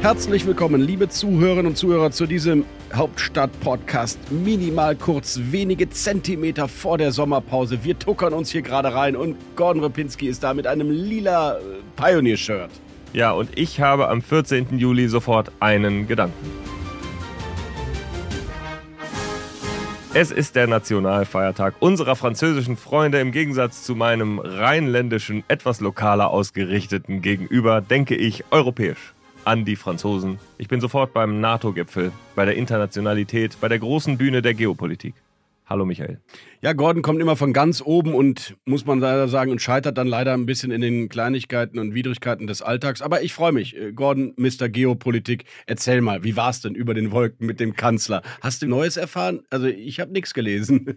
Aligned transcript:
Herzlich 0.00 0.46
willkommen, 0.46 0.80
liebe 0.80 1.08
Zuhörerinnen 1.08 1.66
und 1.66 1.76
Zuhörer, 1.76 2.12
zu 2.12 2.26
diesem 2.26 2.64
Hauptstadt-Podcast. 2.94 4.30
Minimal 4.30 4.94
kurz, 4.94 5.40
wenige 5.50 5.90
Zentimeter 5.90 6.68
vor 6.68 6.98
der 6.98 7.10
Sommerpause. 7.10 7.82
Wir 7.82 7.98
tuckern 7.98 8.32
uns 8.32 8.48
hier 8.48 8.62
gerade 8.62 8.94
rein 8.94 9.16
und 9.16 9.34
Gordon 9.56 9.82
Repinski 9.82 10.28
ist 10.28 10.44
da 10.44 10.54
mit 10.54 10.68
einem 10.68 10.92
lila 10.92 11.58
äh, 11.58 11.62
Pioneer-Shirt. 11.96 12.70
Ja, 13.12 13.32
und 13.32 13.50
ich 13.58 13.80
habe 13.80 14.08
am 14.08 14.22
14. 14.22 14.78
Juli 14.78 15.08
sofort 15.08 15.50
einen 15.58 16.06
Gedanken. 16.06 16.48
Es 20.14 20.30
ist 20.30 20.54
der 20.54 20.68
Nationalfeiertag 20.68 21.74
unserer 21.80 22.14
französischen 22.14 22.76
Freunde. 22.76 23.18
Im 23.18 23.32
Gegensatz 23.32 23.82
zu 23.82 23.96
meinem 23.96 24.38
rheinländischen, 24.38 25.42
etwas 25.48 25.80
lokaler 25.80 26.30
ausgerichteten 26.30 27.20
Gegenüber 27.20 27.80
denke 27.80 28.14
ich 28.14 28.44
europäisch 28.52 29.12
an 29.48 29.64
die 29.64 29.76
Franzosen. 29.76 30.38
Ich 30.58 30.68
bin 30.68 30.78
sofort 30.78 31.14
beim 31.14 31.40
NATO-Gipfel, 31.40 32.12
bei 32.34 32.44
der 32.44 32.56
Internationalität, 32.56 33.56
bei 33.62 33.68
der 33.68 33.78
großen 33.78 34.18
Bühne 34.18 34.42
der 34.42 34.52
Geopolitik. 34.52 35.14
Hallo 35.68 35.84
Michael. 35.84 36.18
Ja, 36.62 36.72
Gordon 36.72 37.02
kommt 37.02 37.20
immer 37.20 37.36
von 37.36 37.52
ganz 37.52 37.82
oben 37.84 38.14
und 38.14 38.56
muss 38.64 38.86
man 38.86 39.00
leider 39.00 39.28
sagen 39.28 39.50
und 39.50 39.60
scheitert 39.60 39.98
dann 39.98 40.08
leider 40.08 40.32
ein 40.32 40.46
bisschen 40.46 40.70
in 40.70 40.80
den 40.80 41.10
Kleinigkeiten 41.10 41.78
und 41.78 41.94
Widrigkeiten 41.94 42.46
des 42.46 42.62
Alltags. 42.62 43.02
Aber 43.02 43.22
ich 43.22 43.34
freue 43.34 43.52
mich. 43.52 43.76
Äh, 43.76 43.92
Gordon, 43.92 44.32
Mr. 44.38 44.70
Geopolitik, 44.70 45.44
erzähl 45.66 46.00
mal, 46.00 46.24
wie 46.24 46.36
war 46.36 46.48
es 46.48 46.62
denn 46.62 46.74
über 46.74 46.94
den 46.94 47.12
Wolken 47.12 47.46
mit 47.46 47.60
dem 47.60 47.76
Kanzler? 47.76 48.22
Hast 48.40 48.62
du 48.62 48.66
Neues 48.66 48.96
erfahren? 48.96 49.42
Also 49.50 49.66
ich 49.66 50.00
habe 50.00 50.10
nichts 50.10 50.32
gelesen. 50.32 50.96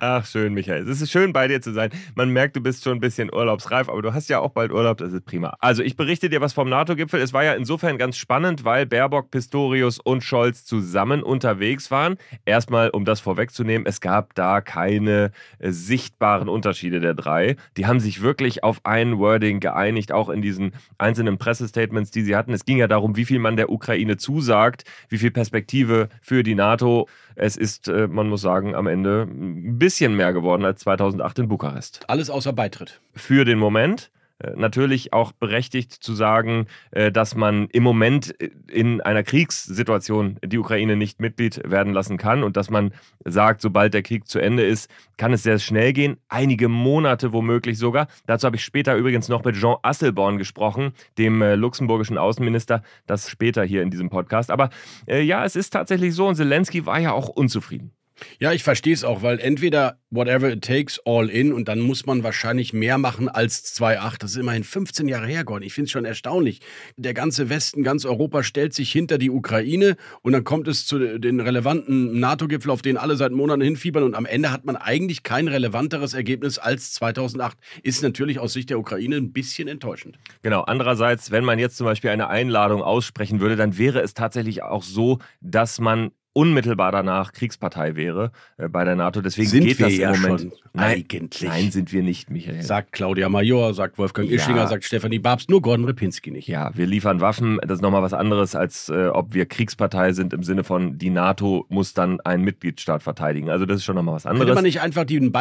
Ach, 0.00 0.26
schön, 0.26 0.54
Michael. 0.54 0.88
Es 0.88 1.00
ist 1.00 1.12
schön, 1.12 1.32
bei 1.32 1.46
dir 1.46 1.60
zu 1.60 1.72
sein. 1.72 1.90
Man 2.16 2.30
merkt, 2.30 2.56
du 2.56 2.60
bist 2.60 2.82
schon 2.82 2.94
ein 2.98 3.00
bisschen 3.00 3.32
urlaubsreif, 3.32 3.88
aber 3.88 4.02
du 4.02 4.12
hast 4.12 4.28
ja 4.28 4.40
auch 4.40 4.50
bald 4.50 4.72
Urlaub, 4.72 4.98
das 4.98 5.12
ist 5.12 5.24
prima. 5.24 5.56
Also 5.60 5.82
ich 5.82 5.96
berichte 5.96 6.28
dir 6.28 6.40
was 6.40 6.52
vom 6.52 6.68
NATO-Gipfel. 6.68 7.20
Es 7.20 7.32
war 7.32 7.44
ja 7.44 7.54
insofern 7.54 7.96
ganz 7.96 8.16
spannend, 8.16 8.64
weil 8.64 8.86
Baerbock, 8.86 9.30
Pistorius 9.30 9.98
und 9.98 10.24
Scholz 10.24 10.64
zusammen 10.64 11.22
unterwegs 11.22 11.90
waren. 11.90 12.07
Erstmal 12.44 12.90
um 12.90 13.04
das 13.04 13.20
vorwegzunehmen, 13.20 13.86
es 13.86 14.00
gab 14.00 14.34
da 14.34 14.60
keine 14.60 15.32
äh, 15.58 15.70
sichtbaren 15.70 16.48
Unterschiede 16.48 17.00
der 17.00 17.14
drei. 17.14 17.56
Die 17.76 17.86
haben 17.86 18.00
sich 18.00 18.22
wirklich 18.22 18.64
auf 18.64 18.80
ein 18.84 19.18
Wording 19.18 19.60
geeinigt, 19.60 20.12
auch 20.12 20.28
in 20.28 20.42
diesen 20.42 20.72
einzelnen 20.98 21.38
Pressestatements, 21.38 22.10
die 22.10 22.22
sie 22.22 22.36
hatten. 22.36 22.52
Es 22.52 22.64
ging 22.64 22.78
ja 22.78 22.88
darum, 22.88 23.16
wie 23.16 23.24
viel 23.24 23.38
man 23.38 23.56
der 23.56 23.70
Ukraine 23.70 24.16
zusagt, 24.16 24.84
wie 25.08 25.18
viel 25.18 25.30
Perspektive 25.30 26.08
für 26.22 26.42
die 26.42 26.54
NATO. 26.54 27.08
Es 27.34 27.56
ist, 27.56 27.88
äh, 27.88 28.08
man 28.08 28.28
muss 28.28 28.40
sagen, 28.40 28.74
am 28.74 28.86
Ende 28.86 29.22
ein 29.22 29.78
bisschen 29.78 30.16
mehr 30.16 30.32
geworden 30.32 30.64
als 30.64 30.80
2008 30.80 31.40
in 31.40 31.48
Bukarest. 31.48 32.00
Alles 32.08 32.30
außer 32.30 32.52
Beitritt. 32.52 33.00
Für 33.14 33.44
den 33.44 33.58
Moment. 33.58 34.10
Äh, 34.40 34.52
natürlich 34.54 35.12
auch 35.12 35.32
berechtigt 35.32 35.92
zu 35.92 36.14
sagen, 36.14 36.66
äh, 36.92 37.10
dass 37.10 37.34
man 37.34 37.66
im 37.72 37.82
Moment 37.82 38.40
äh, 38.40 38.50
in 38.70 39.00
einer 39.00 39.24
Kriegssituation 39.24 40.38
die 40.44 40.58
Ukraine 40.58 40.94
nicht 40.94 41.20
Mitglied 41.20 41.60
werden 41.68 41.92
lassen 41.92 42.18
kann 42.18 42.44
und 42.44 42.56
dass 42.56 42.70
man 42.70 42.92
sagt, 43.24 43.60
sobald 43.60 43.94
der 43.94 44.02
Krieg 44.02 44.28
zu 44.28 44.38
Ende 44.38 44.64
ist, 44.64 44.88
kann 45.16 45.32
es 45.32 45.42
sehr 45.42 45.58
schnell 45.58 45.92
gehen, 45.92 46.18
einige 46.28 46.68
Monate 46.68 47.32
womöglich 47.32 47.78
sogar. 47.78 48.06
Dazu 48.26 48.46
habe 48.46 48.56
ich 48.56 48.64
später 48.64 48.94
übrigens 48.94 49.28
noch 49.28 49.42
mit 49.44 49.56
Jean 49.56 49.76
Asselborn 49.82 50.38
gesprochen, 50.38 50.92
dem 51.18 51.42
luxemburgischen 51.42 52.16
Außenminister, 52.16 52.82
das 53.06 53.28
später 53.28 53.64
hier 53.64 53.82
in 53.82 53.90
diesem 53.90 54.08
Podcast. 54.08 54.50
Aber 54.50 54.70
ja, 55.08 55.44
es 55.44 55.56
ist 55.56 55.70
tatsächlich 55.70 56.14
so 56.14 56.28
und 56.28 56.36
Zelensky 56.36 56.86
war 56.86 57.00
ja 57.00 57.12
auch 57.12 57.28
unzufrieden. 57.28 57.97
Ja, 58.40 58.52
ich 58.52 58.62
verstehe 58.62 58.94
es 58.94 59.04
auch, 59.04 59.22
weil 59.22 59.38
entweder 59.40 59.98
whatever 60.10 60.50
it 60.50 60.62
takes, 60.62 61.00
all 61.04 61.28
in 61.28 61.52
und 61.52 61.68
dann 61.68 61.80
muss 61.80 62.06
man 62.06 62.22
wahrscheinlich 62.22 62.72
mehr 62.72 62.98
machen 62.98 63.28
als 63.28 63.76
2,8. 63.76 64.18
Das 64.18 64.30
ist 64.32 64.36
immerhin 64.36 64.64
15 64.64 65.08
Jahre 65.08 65.26
her, 65.26 65.44
Gordon. 65.44 65.66
Ich 65.66 65.74
finde 65.74 65.86
es 65.86 65.90
schon 65.90 66.04
erstaunlich. 66.04 66.60
Der 66.96 67.14
ganze 67.14 67.48
Westen, 67.48 67.82
ganz 67.82 68.04
Europa 68.04 68.42
stellt 68.42 68.74
sich 68.74 68.90
hinter 68.90 69.18
die 69.18 69.30
Ukraine 69.30 69.96
und 70.22 70.32
dann 70.32 70.44
kommt 70.44 70.68
es 70.68 70.86
zu 70.86 71.18
den 71.18 71.40
relevanten 71.40 72.18
NATO-Gipfel, 72.18 72.70
auf 72.70 72.82
den 72.82 72.96
alle 72.96 73.16
seit 73.16 73.32
Monaten 73.32 73.60
hinfiebern 73.60 74.02
und 74.02 74.14
am 74.14 74.26
Ende 74.26 74.50
hat 74.50 74.64
man 74.64 74.76
eigentlich 74.76 75.22
kein 75.22 75.48
relevanteres 75.48 76.14
Ergebnis 76.14 76.58
als 76.58 76.92
2008. 76.94 77.58
Ist 77.82 78.02
natürlich 78.02 78.38
aus 78.38 78.52
Sicht 78.52 78.70
der 78.70 78.78
Ukraine 78.78 79.16
ein 79.16 79.32
bisschen 79.32 79.68
enttäuschend. 79.68 80.18
Genau. 80.42 80.62
Andererseits, 80.62 81.30
wenn 81.30 81.44
man 81.44 81.58
jetzt 81.58 81.76
zum 81.76 81.84
Beispiel 81.84 82.10
eine 82.10 82.28
Einladung 82.28 82.82
aussprechen 82.82 83.40
würde, 83.40 83.56
dann 83.56 83.78
wäre 83.78 84.00
es 84.00 84.14
tatsächlich 84.14 84.62
auch 84.62 84.82
so, 84.82 85.18
dass 85.40 85.80
man 85.80 86.10
unmittelbar 86.38 86.92
danach 86.92 87.32
Kriegspartei 87.32 87.96
wäre 87.96 88.30
äh, 88.58 88.68
bei 88.68 88.84
der 88.84 88.94
NATO. 88.94 89.20
Deswegen 89.20 89.48
sind 89.48 89.64
geht 89.64 89.80
wir 89.80 89.86
das 89.86 89.96
ja 89.96 90.12
im 90.12 90.20
Moment. 90.22 90.40
Schon 90.42 90.52
nein, 90.72 91.04
eigentlich. 91.10 91.48
Nein, 91.48 91.70
sind 91.72 91.92
wir 91.92 92.02
nicht, 92.04 92.30
Michael. 92.30 92.62
Sagt 92.62 92.92
Claudia 92.92 93.28
Major, 93.28 93.74
sagt 93.74 93.98
Wolfgang 93.98 94.28
Ja. 94.30 94.36
Ischinger, 94.36 94.68
sagt 94.68 94.84
Stefanie 94.84 95.18
Babs, 95.18 95.48
nur 95.48 95.60
Gordon 95.60 95.84
Repinski 95.86 96.30
nicht. 96.30 96.46
Ja, 96.46 96.70
wir 96.74 96.86
liefern 96.86 97.20
Waffen. 97.20 97.58
Das 97.62 97.78
ist 97.78 97.82
nochmal 97.82 98.02
was 98.02 98.12
anderes, 98.12 98.54
als 98.54 98.88
äh, 98.88 99.08
ob 99.08 99.34
wir 99.34 99.46
Kriegspartei 99.46 100.12
sind 100.12 100.32
im 100.32 100.44
Sinne 100.44 100.62
von, 100.62 100.96
die 100.96 101.10
NATO 101.10 101.66
muss 101.68 101.92
dann 101.92 102.20
einen 102.20 102.44
Mitgliedstaat 102.44 103.02
verteidigen. 103.02 103.50
Also 103.50 103.66
das 103.66 103.78
ist 103.78 103.84
schon 103.84 103.96
nochmal 103.96 104.14
was 104.14 104.22
Könnte 104.22 104.40
anderes. 104.40 104.54
man 104.54 104.64
nicht 104.64 104.80
einfach 104.80 105.04
denen 105.04 105.32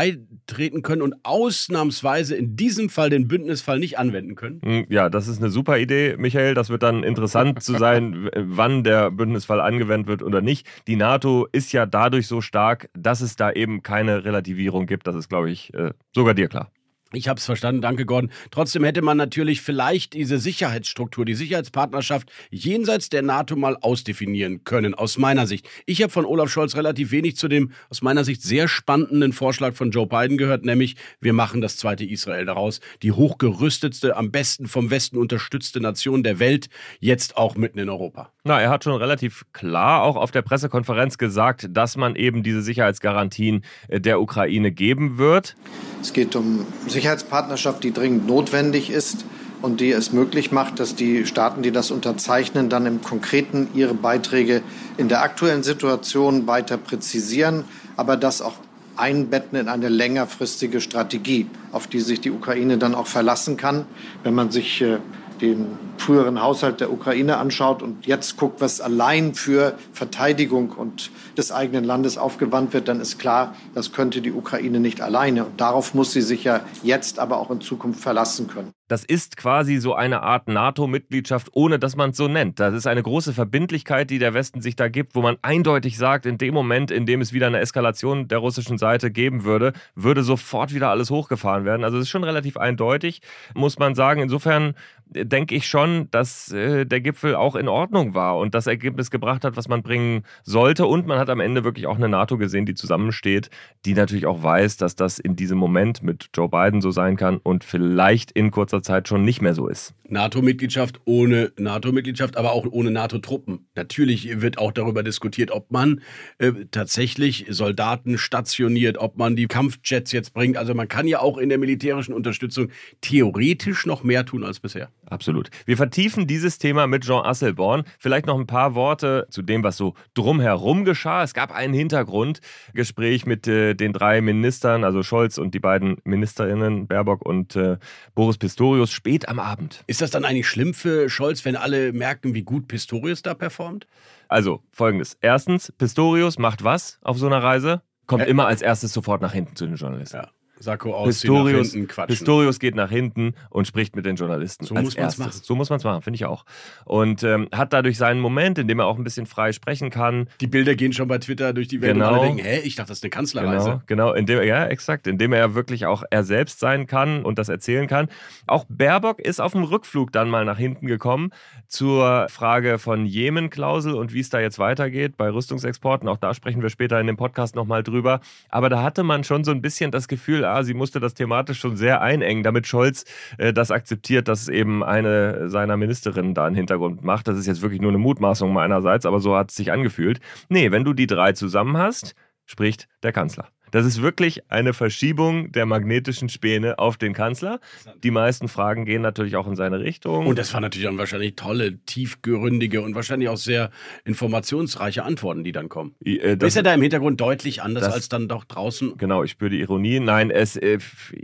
beitreten 0.48 0.82
können 0.82 1.02
und 1.02 1.16
ausnahmsweise 1.24 2.36
in 2.36 2.56
diesem 2.56 2.90
Fall 2.90 3.10
den 3.10 3.28
Bündnisfall 3.28 3.80
nicht 3.80 4.00
anwenden 4.00 4.36
können? 4.36 4.62
Hm, 4.64 4.86
Ja, 4.90 5.10
das 5.10 5.28
ist 5.28 5.40
eine 5.42 5.50
super 5.50 5.78
Idee, 5.78 6.16
Michael. 6.18 6.54
Das 6.54 6.70
wird 6.70 6.84
dann 6.84 7.04
interessant 7.04 7.62
zu 7.62 7.78
sein, 7.78 8.30
wann 8.36 8.84
der 8.84 9.12
Bündnisfall 9.12 9.60
angewendet 9.60 10.08
wird 10.08 10.24
oder 10.24 10.42
nicht. 10.42 10.66
Die 10.88 10.96
NATO 10.96 11.48
ist 11.52 11.74
ja 11.74 11.86
dadurch 11.86 12.28
so 12.28 12.42
stark, 12.42 12.90
dass 12.98 13.22
es 13.22 13.36
da 13.36 13.52
eben 13.52 13.84
keine 13.84 14.24
Relativierung 14.24 14.86
gibt. 14.86 15.06
Das 15.08 15.16
ist, 15.16 15.30
glaube 15.30 15.52
ich, 15.52 15.74
äh, 15.74 15.92
sogar 16.16 16.34
dir 16.34 16.48
klar. 16.48 16.72
Ich 17.14 17.30
habe 17.30 17.40
es 17.40 17.46
verstanden, 17.46 17.82
danke 17.82 18.06
Gordon. 18.06 18.32
Trotzdem 18.52 18.84
hätte 18.84 19.02
man 19.02 19.16
natürlich 19.16 19.62
vielleicht 19.62 20.14
diese 20.14 20.40
Sicherheitsstruktur, 20.40 21.24
die 21.24 21.36
Sicherheitspartnerschaft 21.36 22.30
jenseits 22.50 23.08
der 23.08 23.22
NATO 23.22 23.56
mal 23.56 23.78
ausdefinieren 23.80 24.66
können, 24.66 24.94
aus 24.94 25.18
meiner 25.18 25.48
Sicht. 25.48 25.70
Ich 25.86 26.02
habe 26.02 26.12
von 26.12 26.26
Olaf 26.26 26.50
Scholz 26.52 26.76
relativ 26.76 27.12
wenig 27.12 27.38
zu 27.38 27.48
dem 27.48 27.72
aus 27.90 28.02
meiner 28.02 28.26
Sicht 28.26 28.42
sehr 28.42 28.68
spannenden 28.68 29.32
Vorschlag 29.32 29.74
von 29.74 29.92
Joe 29.92 30.06
Biden 30.06 30.38
gehört, 30.38 30.66
nämlich 30.66 30.96
wir 31.22 31.32
machen 31.32 31.62
das 31.62 31.78
zweite 31.78 32.04
Israel 32.04 32.46
daraus, 32.46 32.82
die 33.04 33.14
hochgerüstetste, 33.14 34.18
am 34.18 34.32
besten 34.32 34.68
vom 34.68 34.90
Westen 34.90 35.18
unterstützte 35.18 35.80
Nation 35.80 36.24
der 36.24 36.40
Welt, 36.40 36.68
jetzt 37.00 37.38
auch 37.38 37.56
mitten 37.56 37.80
in 37.80 37.90
Europa. 37.90 38.34
Na, 38.48 38.62
er 38.62 38.70
hat 38.70 38.86
schon 38.86 38.96
relativ 38.96 39.44
klar 39.52 40.04
auch 40.04 40.16
auf 40.16 40.32
der 40.32 40.42
Pressekonferenz 40.42 41.18
gesagt, 41.18 41.68
dass 41.70 41.98
man 41.98 42.16
eben 42.16 42.44
diese 42.44 42.62
Sicherheitsgarantien 42.62 43.66
äh, 43.90 44.00
der 44.00 44.22
Ukraine 44.22 44.72
geben 44.72 45.18
wird. 45.18 45.58
Es 46.02 46.14
geht 46.14 46.34
um 46.34 46.66
Sicherheitspartnerschaft, 46.88 47.84
die 47.84 47.92
dringend 47.92 48.26
notwendig 48.26 48.90
ist 48.90 49.26
und 49.62 49.82
die 49.82 49.92
es 49.92 50.14
möglich 50.14 50.54
macht, 50.54 50.80
dass 50.80 50.96
die 50.96 51.26
Staaten, 51.26 51.62
die 51.62 51.72
das 51.72 51.92
unterzeichnen, 51.92 52.70
dann 52.70 52.86
im 52.86 53.02
Konkreten 53.02 53.68
ihre 53.74 53.94
Beiträge 53.94 54.62
in 54.96 55.10
der 55.10 55.24
aktuellen 55.24 55.64
Situation 55.64 56.48
weiter 56.48 56.78
präzisieren, 56.78 57.66
aber 57.98 58.16
das 58.16 58.42
auch 58.42 58.54
einbetten 58.96 59.60
in 59.60 59.68
eine 59.68 59.90
längerfristige 59.90 60.80
Strategie, 60.80 61.48
auf 61.74 61.88
die 61.88 62.00
sich 62.00 62.22
die 62.22 62.32
Ukraine 62.32 62.78
dann 62.78 62.96
auch 62.96 63.08
verlassen 63.08 63.58
kann. 63.58 63.86
Wenn 64.24 64.36
man 64.36 64.52
sich 64.52 64.82
äh, 64.82 65.00
den 65.42 65.78
früheren 65.98 66.42
Haushalt 66.42 66.80
der 66.80 66.92
Ukraine 66.92 67.38
anschaut 67.38 67.82
und 67.82 68.06
jetzt 68.06 68.38
guckt, 68.38 68.62
was 68.62 68.82
allein 68.82 69.34
für 69.34 69.78
Verteidigung 69.94 70.72
und 70.72 71.12
des 71.38 71.52
eigenen 71.52 71.84
Landes 71.84 72.18
aufgewandt 72.18 72.74
wird, 72.74 72.88
dann 72.88 73.02
ist 73.02 73.20
klar, 73.20 73.56
das 73.74 73.92
könnte 73.92 74.22
die 74.22 74.32
Ukraine 74.32 74.80
nicht 74.80 75.02
alleine. 75.02 75.46
Und 75.46 75.60
darauf 75.60 75.94
muss 75.94 76.12
sie 76.12 76.22
sich 76.22 76.44
ja 76.44 76.62
jetzt, 76.84 77.20
aber 77.20 77.38
auch 77.38 77.52
in 77.52 77.62
Zukunft 77.62 78.00
verlassen 78.00 78.48
können. 78.48 78.72
Das 78.88 79.04
ist 79.04 79.36
quasi 79.36 79.78
so 79.78 79.96
eine 79.96 80.24
Art 80.24 80.48
NATO-Mitgliedschaft, 80.48 81.50
ohne 81.54 81.78
dass 81.78 81.96
man 81.96 82.12
es 82.12 82.18
so 82.18 82.28
nennt. 82.28 82.60
Das 82.60 82.74
ist 82.74 82.88
eine 82.88 83.04
große 83.04 83.34
Verbindlichkeit, 83.34 84.10
die 84.10 84.20
der 84.20 84.34
Westen 84.34 84.62
sich 84.62 84.76
da 84.76 84.88
gibt, 84.88 85.16
wo 85.16 85.22
man 85.22 85.38
eindeutig 85.42 85.98
sagt, 85.98 86.26
in 86.26 86.38
dem 86.38 86.54
Moment, 86.54 86.90
in 86.90 87.06
dem 87.06 87.22
es 87.22 87.34
wieder 87.34 87.48
eine 87.48 87.60
Eskalation 87.60 88.28
der 88.28 88.38
russischen 88.38 88.78
Seite 88.78 89.12
geben 89.12 89.44
würde, 89.44 89.74
würde 89.96 90.24
sofort 90.24 90.74
wieder 90.74 90.90
alles 90.90 91.10
hochgefahren 91.10 91.66
werden. 91.66 91.84
Also 91.84 91.98
es 91.98 92.04
ist 92.04 92.10
schon 92.10 92.24
relativ 92.24 92.58
eindeutig, 92.58 93.22
muss 93.54 93.78
man 93.78 93.94
sagen. 93.94 94.22
Insofern 94.22 94.74
äh, 95.14 95.26
denke 95.26 95.56
ich 95.56 95.68
schon, 95.68 96.10
dass 96.12 96.52
äh, 96.52 96.86
der 96.86 97.02
Gipfel 97.02 97.36
auch 97.36 97.56
in 97.56 97.68
Ordnung 97.68 98.14
war 98.14 98.38
und 98.38 98.56
das 98.56 98.68
Ergebnis 98.68 99.12
gebracht 99.12 99.44
hat, 99.44 99.58
was 99.58 99.68
man 99.68 99.84
bringen 99.84 100.24
sollte. 100.44 100.86
Und 100.86 101.08
man 101.08 101.20
hat 101.20 101.30
am 101.30 101.40
Ende 101.40 101.64
wirklich 101.64 101.88
auch 101.88 101.98
eine 101.98 102.10
NATO 102.10 102.38
gesehen, 102.38 102.66
die 102.66 102.76
zusammensteht, 102.76 103.50
die 103.86 103.94
natürlich 103.94 104.26
auch 104.26 104.42
weiß, 104.42 104.78
dass 104.78 104.96
das 104.96 105.20
in 105.20 105.36
diesem 105.36 105.58
Moment 105.58 106.04
mit 106.04 106.30
Joe 106.34 106.50
Biden 106.50 106.82
so 106.82 106.92
sein 106.92 107.18
kann 107.18 107.38
und 107.38 107.64
vielleicht 107.64 108.32
in 108.32 108.52
kurzer 108.52 108.77
kurzer 108.78 108.94
Zeit 108.94 109.08
schon 109.08 109.24
nicht 109.24 109.42
mehr 109.42 109.54
so 109.54 109.68
ist. 109.68 109.94
NATO-Mitgliedschaft 110.10 111.02
ohne 111.06 111.52
NATO-Mitgliedschaft, 111.58 112.38
aber 112.38 112.54
auch 112.54 112.66
ohne 112.70 112.92
NATO-Truppen. 112.92 113.68
Natürlich 113.76 114.42
wird 114.42 114.58
auch 114.58 114.72
darüber 114.72 115.04
diskutiert, 115.04 115.52
ob 115.52 115.72
man 115.72 116.02
äh, 116.38 116.52
tatsächlich 116.72 117.46
Soldaten 117.50 118.18
stationiert, 118.18 118.98
ob 118.98 119.18
man 119.18 119.36
die 119.36 119.48
Kampfjets 119.48 120.12
jetzt 120.12 120.34
bringt. 120.34 120.58
Also 120.58 120.74
man 120.74 120.88
kann 120.88 121.08
ja 121.08 121.20
auch 121.20 121.38
in 121.38 121.50
der 121.50 121.58
militärischen 121.58 122.14
Unterstützung 122.14 122.70
theoretisch 123.02 123.86
noch 123.86 124.04
mehr 124.04 124.26
tun 124.26 124.44
als 124.44 124.60
bisher. 124.60 124.90
Absolut. 125.06 125.50
Wir 125.66 125.78
vertiefen 125.78 126.28
dieses 126.28 126.58
Thema 126.58 126.88
mit 126.88 127.04
Jean 127.04 127.26
Asselborn. 127.26 127.84
Vielleicht 128.00 128.28
noch 128.28 128.40
ein 128.40 128.48
paar 128.48 128.76
Worte 128.76 129.28
zu 129.30 129.42
dem, 129.42 129.64
was 129.64 129.78
so 129.78 129.94
drumherum 130.14 130.86
geschah. 130.86 131.24
Es 131.24 131.34
gab 131.34 131.54
ein 131.54 131.74
Hintergrundgespräch 131.74 133.26
mit 133.26 133.48
äh, 133.48 133.74
den 133.74 133.94
drei 133.94 134.22
Ministern, 134.22 134.84
also 134.84 135.04
Scholz 135.04 135.38
und 135.38 135.54
die 135.54 135.60
beiden 135.60 135.98
Ministerinnen, 136.06 136.88
Baerbock 136.88 137.26
und 137.26 137.56
äh, 137.56 137.78
Boris 138.16 138.38
Pistorius, 138.38 138.67
spät 138.88 139.30
am 139.30 139.40
Abend. 139.40 139.84
Ist 139.88 140.02
das 140.02 140.12
dann 140.12 140.26
eigentlich 140.26 140.48
schlimm 140.48 140.74
für 140.74 141.10
Scholz, 141.10 141.46
wenn 141.46 141.56
alle 141.56 141.94
merken, 141.94 142.34
wie 142.34 142.44
gut 142.44 142.68
Pistorius 142.68 143.22
da 143.22 143.34
performt? 143.34 143.88
Also 144.28 144.62
folgendes. 144.72 145.18
Erstens, 145.22 145.72
Pistorius 145.78 146.38
macht 146.38 146.64
was 146.64 147.00
auf 147.02 147.18
so 147.18 147.28
einer 147.28 147.42
Reise? 147.42 147.82
Kommt 148.06 148.26
immer 148.26 148.48
als 148.48 148.62
erstes 148.62 148.94
sofort 148.94 149.22
nach 149.22 149.34
hinten 149.34 149.56
zu 149.56 149.66
den 149.66 149.76
Journalisten. 149.76 150.18
Ja. 150.18 150.30
Sakko 150.60 150.94
ausziehen, 150.94 151.34
nach 151.34 151.40
Pistorius, 151.44 151.72
hinten 151.74 151.88
quatschen. 151.88 152.08
Pistorius 152.16 152.60
geht 152.60 152.76
nach 152.76 152.90
hinten 152.90 153.34
und 153.50 153.68
spricht 153.68 153.96
mit 153.96 154.06
den 154.06 154.16
Journalisten. 154.16 154.66
So 154.66 154.74
muss 154.74 154.84
man's 154.84 154.96
erstes. 154.96 155.26
machen. 155.26 155.40
So 155.44 155.56
muss 155.56 155.70
man 155.70 155.78
es 155.78 155.84
machen, 155.84 156.02
finde 156.02 156.16
ich 156.16 156.26
auch. 156.26 156.46
Und 156.86 157.24
ähm, 157.24 157.48
hat 157.54 157.74
dadurch 157.74 157.98
seinen 157.98 158.20
Moment, 158.20 158.58
in 158.58 158.68
dem 158.68 158.80
er 158.80 158.86
auch 158.86 158.98
ein 158.98 159.04
bisschen 159.04 159.26
frei 159.26 159.52
sprechen 159.52 159.90
kann. 159.90 160.28
Die 160.42 160.48
Bilder 160.48 160.76
gehen 160.76 160.94
schon 160.94 161.08
bei 161.08 161.18
Twitter 161.18 161.54
durch 161.54 161.68
die 161.68 161.82
Welt 161.82 161.94
Genau. 161.94 162.10
und 162.10 162.14
alle 162.16 162.28
denken, 162.28 162.44
hä, 162.44 162.60
ich 162.64 162.76
dachte, 162.76 162.90
das 162.90 163.00
ist 163.00 163.04
eine 163.04 163.10
Kanzlerreise. 163.12 163.82
Genau, 163.86 164.08
genau, 164.08 164.14
indem 164.14 164.44
ja, 164.44 164.66
exakt, 164.66 165.08
indem 165.08 165.34
er 165.34 165.54
wirklich 165.56 165.86
auch 165.86 166.04
er 166.10 166.24
selbst 166.24 166.60
sein 166.60 166.88
kann 166.88 167.24
und 167.24 167.38
das 167.40 167.50
erzählen 167.50 167.88
kann. 167.88 168.08
Auch 168.48 168.66
Baerbock 168.70 169.20
ist 169.20 169.40
auf 169.40 169.52
dem 169.54 169.64
Rückflug 169.64 170.12
dann 170.12 170.30
mal 170.30 170.46
nach 170.46 170.58
hinten 170.58 170.88
gekommen 170.88 171.32
zur 171.68 172.28
Frage 172.30 172.80
von 172.80 173.06
Jemen-Klausel 173.06 173.94
und 173.94 174.14
wie 174.14 174.20
es 174.22 174.30
da 174.30 174.40
jetzt 174.40 174.60
weitergeht 174.60 175.18
bei 175.18 175.30
Rüstungsexporten. 175.30 176.08
Auch 176.08 176.18
da 176.18 176.34
sprechen 176.34 176.62
wir 176.62 176.70
später 176.70 177.00
in 177.00 177.08
dem 177.08 177.18
Podcast 177.18 177.56
nochmal 177.56 177.84
drüber. 177.84 178.22
Aber 178.50 178.70
da 178.70 178.82
hatte 178.84 179.04
man 179.04 179.24
schon 179.24 179.44
so 179.44 179.52
ein 179.52 179.62
bisschen 179.62 179.92
das 179.92 180.08
Gefühl, 180.08 180.46
ah, 180.48 180.64
sie 180.64 180.74
musste 180.74 181.00
das 181.00 181.14
thematisch 181.14 181.60
schon 181.60 181.76
sehr 181.76 182.02
einengen, 182.02 182.44
damit 182.44 182.68
Scholz 182.68 183.06
äh, 183.38 183.54
das 183.54 183.72
akzeptiert, 183.72 184.28
dass 184.28 184.48
eben 184.48 184.84
eine 184.84 185.50
seiner 185.50 185.78
Ministerinnen 185.78 186.34
da 186.34 186.46
einen 186.46 186.56
Hintergrund 186.56 187.04
macht. 187.04 187.28
Das 187.28 187.38
ist 187.38 187.48
jetzt 187.48 187.62
wirklich 187.62 187.82
nur 187.82 187.92
eine 187.92 187.98
Mutmaßung 187.98 188.52
meinerseits, 188.52 189.06
aber 189.06 189.20
so 189.20 189.36
hat 189.36 189.50
es 189.50 189.56
sich 189.56 189.72
angefühlt. 189.72 190.20
Nee, 190.50 190.72
wenn 190.72 190.84
du 190.84 190.94
die 190.94 191.08
drei 191.08 191.34
zusammen 191.34 191.78
hast, 191.78 192.16
spricht 192.48 192.88
der 193.04 193.12
Kanzler. 193.12 193.50
Das 193.72 193.86
ist 193.86 194.02
wirklich 194.02 194.50
eine 194.50 194.72
Verschiebung 194.74 195.52
der 195.52 195.66
magnetischen 195.66 196.30
Späne 196.30 196.80
auf 196.80 196.96
den 196.96 197.12
Kanzler. 197.14 197.60
Die 198.02 198.12
meisten 198.12 198.48
Fragen 198.48 198.86
gehen 198.86 199.02
natürlich 199.02 199.36
auch 199.36 199.46
in 199.46 199.58
seine 199.58 199.82
Richtung. 199.82 200.26
Und 200.26 200.40
das 200.40 200.54
waren 200.54 200.62
natürlich 200.62 200.88
dann 200.88 200.98
wahrscheinlich 200.98 201.36
tolle, 201.36 201.78
tiefgründige 201.86 202.82
und 202.82 202.96
wahrscheinlich 202.96 203.28
auch 203.28 203.36
sehr 203.36 203.70
informationsreiche 204.06 205.04
Antworten, 205.04 205.44
die 205.44 205.52
dann 205.52 205.68
kommen. 205.68 205.96
äh, 206.04 206.38
das- 206.38 206.48
ist 206.54 206.56
er 206.56 206.64
da 206.64 206.74
im 206.74 206.82
Hintergrund 206.82 207.20
deutlich 207.20 207.62
anders 207.62 207.84
das- 207.84 207.94
als 207.94 208.10
dann 208.10 208.30
doch 208.30 208.46
draußen? 208.46 208.98
Genau, 208.98 209.22
ich 209.24 209.32
spüre 209.32 209.50
die 209.50 209.60
Ironie. 209.60 210.00
Nein, 210.00 210.32
es, 210.32 210.56
äh, 210.56 210.80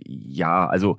ja, 0.06 0.68
also 0.68 0.98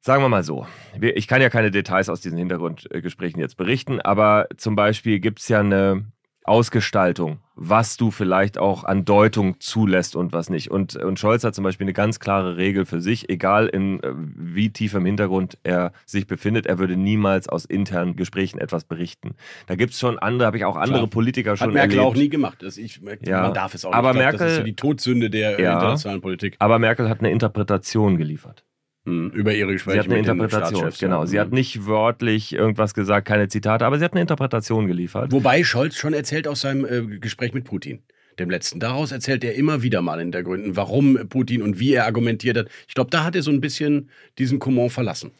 sagen 0.00 0.22
wir 0.22 0.28
mal 0.28 0.44
so. 0.44 0.66
Ich 1.00 1.26
kann 1.26 1.40
ja 1.40 1.48
keine 1.48 1.70
Details 1.70 2.10
aus 2.10 2.20
diesen 2.20 2.36
Hintergrundgesprächen 2.36 3.40
jetzt 3.40 3.56
berichten, 3.56 3.98
aber 4.02 4.48
zum 4.58 4.76
Beispiel 4.76 5.20
gibt 5.20 5.40
es 5.40 5.48
ja 5.48 5.60
eine 5.60 6.04
Ausgestaltung, 6.44 7.38
was 7.56 7.96
du 7.96 8.10
vielleicht 8.10 8.58
auch 8.58 8.84
an 8.84 9.04
Deutung 9.04 9.58
zulässt 9.60 10.14
und 10.14 10.32
was 10.32 10.50
nicht. 10.50 10.70
Und, 10.70 10.94
und 10.94 11.18
Scholz 11.18 11.42
hat 11.42 11.54
zum 11.54 11.64
Beispiel 11.64 11.84
eine 11.86 11.92
ganz 11.94 12.20
klare 12.20 12.56
Regel 12.56 12.84
für 12.86 13.00
sich, 13.00 13.28
egal 13.30 13.66
in 13.66 14.02
äh, 14.02 14.12
wie 14.14 14.70
tief 14.70 14.94
im 14.94 15.04
Hintergrund 15.04 15.58
er 15.62 15.92
sich 16.06 16.26
befindet, 16.26 16.66
er 16.66 16.78
würde 16.78 16.96
niemals 16.96 17.48
aus 17.48 17.64
internen 17.64 18.14
Gesprächen 18.16 18.58
etwas 18.58 18.84
berichten. 18.84 19.34
Da 19.66 19.74
gibt 19.74 19.94
es 19.94 19.98
schon 19.98 20.18
andere, 20.18 20.46
habe 20.46 20.56
ich 20.58 20.64
auch 20.64 20.76
andere 20.76 20.98
Klar. 20.98 21.10
Politiker 21.10 21.56
schon 21.56 21.68
Hat 21.68 21.74
Merkel 21.74 21.98
erlebt. 21.98 22.12
auch 22.14 22.16
nie 22.16 22.28
gemacht. 22.28 22.58
Das 22.62 22.76
ich, 22.76 23.00
Ja. 23.26 23.42
Man 23.42 23.54
darf 23.54 23.74
es 23.74 23.84
auch 23.84 23.92
Aber 23.92 24.12
nicht. 24.12 24.20
Ich 24.22 24.28
glaub, 24.28 24.32
das 24.32 24.40
Merkel- 24.40 24.52
ist 24.52 24.56
so 24.58 24.62
die 24.64 24.76
Todsünde 24.76 25.30
der 25.30 25.60
Ja. 25.60 25.74
internationalen 25.74 26.20
Politik. 26.20 26.56
Aber 26.58 26.78
Merkel 26.78 27.08
hat 27.08 27.20
eine 27.20 27.30
Interpretation 27.30 28.16
geliefert. 28.16 28.64
Hm, 29.06 29.30
über 29.30 29.52
ihre 29.52 29.68
Sie 29.68 29.74
Gespräche 29.74 29.98
hat 29.98 30.06
eine 30.06 30.18
Interpretation, 30.18 30.90
genau. 30.98 31.26
Sie 31.26 31.38
hat 31.38 31.52
nicht 31.52 31.86
wörtlich 31.86 32.54
irgendwas 32.54 32.94
gesagt, 32.94 33.28
keine 33.28 33.48
Zitate, 33.48 33.84
aber 33.84 33.98
sie 33.98 34.04
hat 34.04 34.12
eine 34.12 34.22
Interpretation 34.22 34.86
geliefert. 34.86 35.30
Wobei 35.30 35.62
Scholz 35.62 35.96
schon 35.96 36.14
erzählt 36.14 36.48
aus 36.48 36.62
seinem 36.62 36.84
äh, 36.86 37.18
Gespräch 37.18 37.52
mit 37.52 37.64
Putin. 37.64 38.02
Dem 38.38 38.50
letzten. 38.50 38.80
Daraus 38.80 39.12
erzählt 39.12 39.44
er 39.44 39.54
immer 39.54 39.82
wieder 39.82 40.02
mal 40.02 40.20
in 40.20 40.32
der 40.32 40.42
Gründen, 40.42 40.74
warum 40.74 41.28
Putin 41.28 41.62
und 41.62 41.78
wie 41.78 41.92
er 41.92 42.04
argumentiert 42.04 42.56
hat. 42.56 42.68
Ich 42.88 42.94
glaube, 42.94 43.10
da 43.10 43.22
hat 43.22 43.36
er 43.36 43.42
so 43.42 43.52
ein 43.52 43.60
bisschen 43.60 44.08
diesen 44.38 44.58
Comment 44.58 44.90
verlassen. 44.90 45.30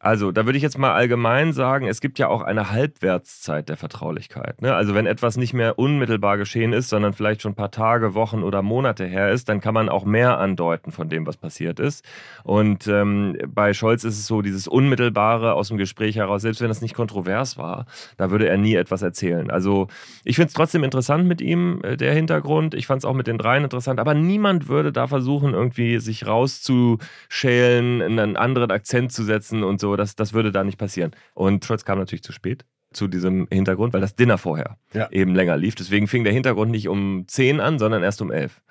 Also, 0.00 0.30
da 0.30 0.46
würde 0.46 0.56
ich 0.56 0.62
jetzt 0.62 0.78
mal 0.78 0.92
allgemein 0.92 1.52
sagen, 1.52 1.88
es 1.88 2.00
gibt 2.00 2.20
ja 2.20 2.28
auch 2.28 2.42
eine 2.42 2.70
Halbwertszeit 2.70 3.68
der 3.68 3.76
Vertraulichkeit. 3.76 4.62
Ne? 4.62 4.72
Also, 4.72 4.94
wenn 4.94 5.06
etwas 5.06 5.36
nicht 5.36 5.54
mehr 5.54 5.76
unmittelbar 5.76 6.38
geschehen 6.38 6.72
ist, 6.72 6.88
sondern 6.88 7.14
vielleicht 7.14 7.42
schon 7.42 7.52
ein 7.52 7.56
paar 7.56 7.72
Tage, 7.72 8.14
Wochen 8.14 8.44
oder 8.44 8.62
Monate 8.62 9.06
her 9.06 9.30
ist, 9.32 9.48
dann 9.48 9.60
kann 9.60 9.74
man 9.74 9.88
auch 9.88 10.04
mehr 10.04 10.38
andeuten 10.38 10.92
von 10.92 11.08
dem, 11.08 11.26
was 11.26 11.36
passiert 11.36 11.80
ist. 11.80 12.04
Und 12.44 12.86
ähm, 12.86 13.36
bei 13.48 13.74
Scholz 13.74 14.04
ist 14.04 14.18
es 14.18 14.26
so, 14.28 14.40
dieses 14.40 14.68
Unmittelbare 14.68 15.54
aus 15.54 15.68
dem 15.68 15.78
Gespräch 15.78 16.14
heraus, 16.14 16.42
selbst 16.42 16.60
wenn 16.60 16.68
das 16.68 16.80
nicht 16.80 16.94
kontrovers 16.94 17.58
war, 17.58 17.86
da 18.16 18.30
würde 18.30 18.48
er 18.48 18.56
nie 18.56 18.76
etwas 18.76 19.02
erzählen. 19.02 19.50
Also, 19.50 19.88
ich 20.22 20.36
finde 20.36 20.48
es 20.48 20.54
trotzdem 20.54 20.84
interessant 20.84 21.26
mit 21.26 21.40
ihm, 21.40 21.80
äh, 21.82 21.96
der 21.96 22.14
Hintergrund. 22.14 22.74
Ich 22.74 22.86
fand 22.86 23.00
es 23.00 23.04
auch 23.04 23.14
mit 23.14 23.26
den 23.26 23.38
dreien 23.38 23.64
interessant, 23.64 23.98
aber 23.98 24.14
niemand 24.14 24.68
würde 24.68 24.92
da 24.92 25.08
versuchen, 25.08 25.54
irgendwie 25.54 25.98
sich 25.98 26.24
rauszuschälen, 26.24 28.00
einen 28.00 28.36
anderen 28.36 28.70
Akzent 28.70 29.10
zu 29.10 29.24
setzen 29.24 29.64
und 29.64 29.80
so. 29.80 29.87
Das, 29.96 30.16
das 30.16 30.32
würde 30.32 30.52
da 30.52 30.64
nicht 30.64 30.78
passieren. 30.78 31.12
Und 31.34 31.64
Scholz 31.64 31.84
kam 31.84 31.98
natürlich 31.98 32.22
zu 32.22 32.32
spät 32.32 32.64
zu 32.92 33.06
diesem 33.06 33.46
Hintergrund, 33.50 33.92
weil 33.92 34.00
das 34.00 34.16
Dinner 34.16 34.38
vorher 34.38 34.78
Ja. 34.94 35.10
eben 35.10 35.34
länger 35.34 35.56
lief. 35.58 35.74
Deswegen 35.74 36.06
fing 36.08 36.24
der 36.24 36.32
Hintergrund 36.32 36.70
nicht 36.70 36.88
um 36.88 37.24
10 37.28 37.60
an, 37.60 37.78
sondern 37.78 38.02
erst 38.02 38.22
um 38.22 38.30
11. 38.32 38.62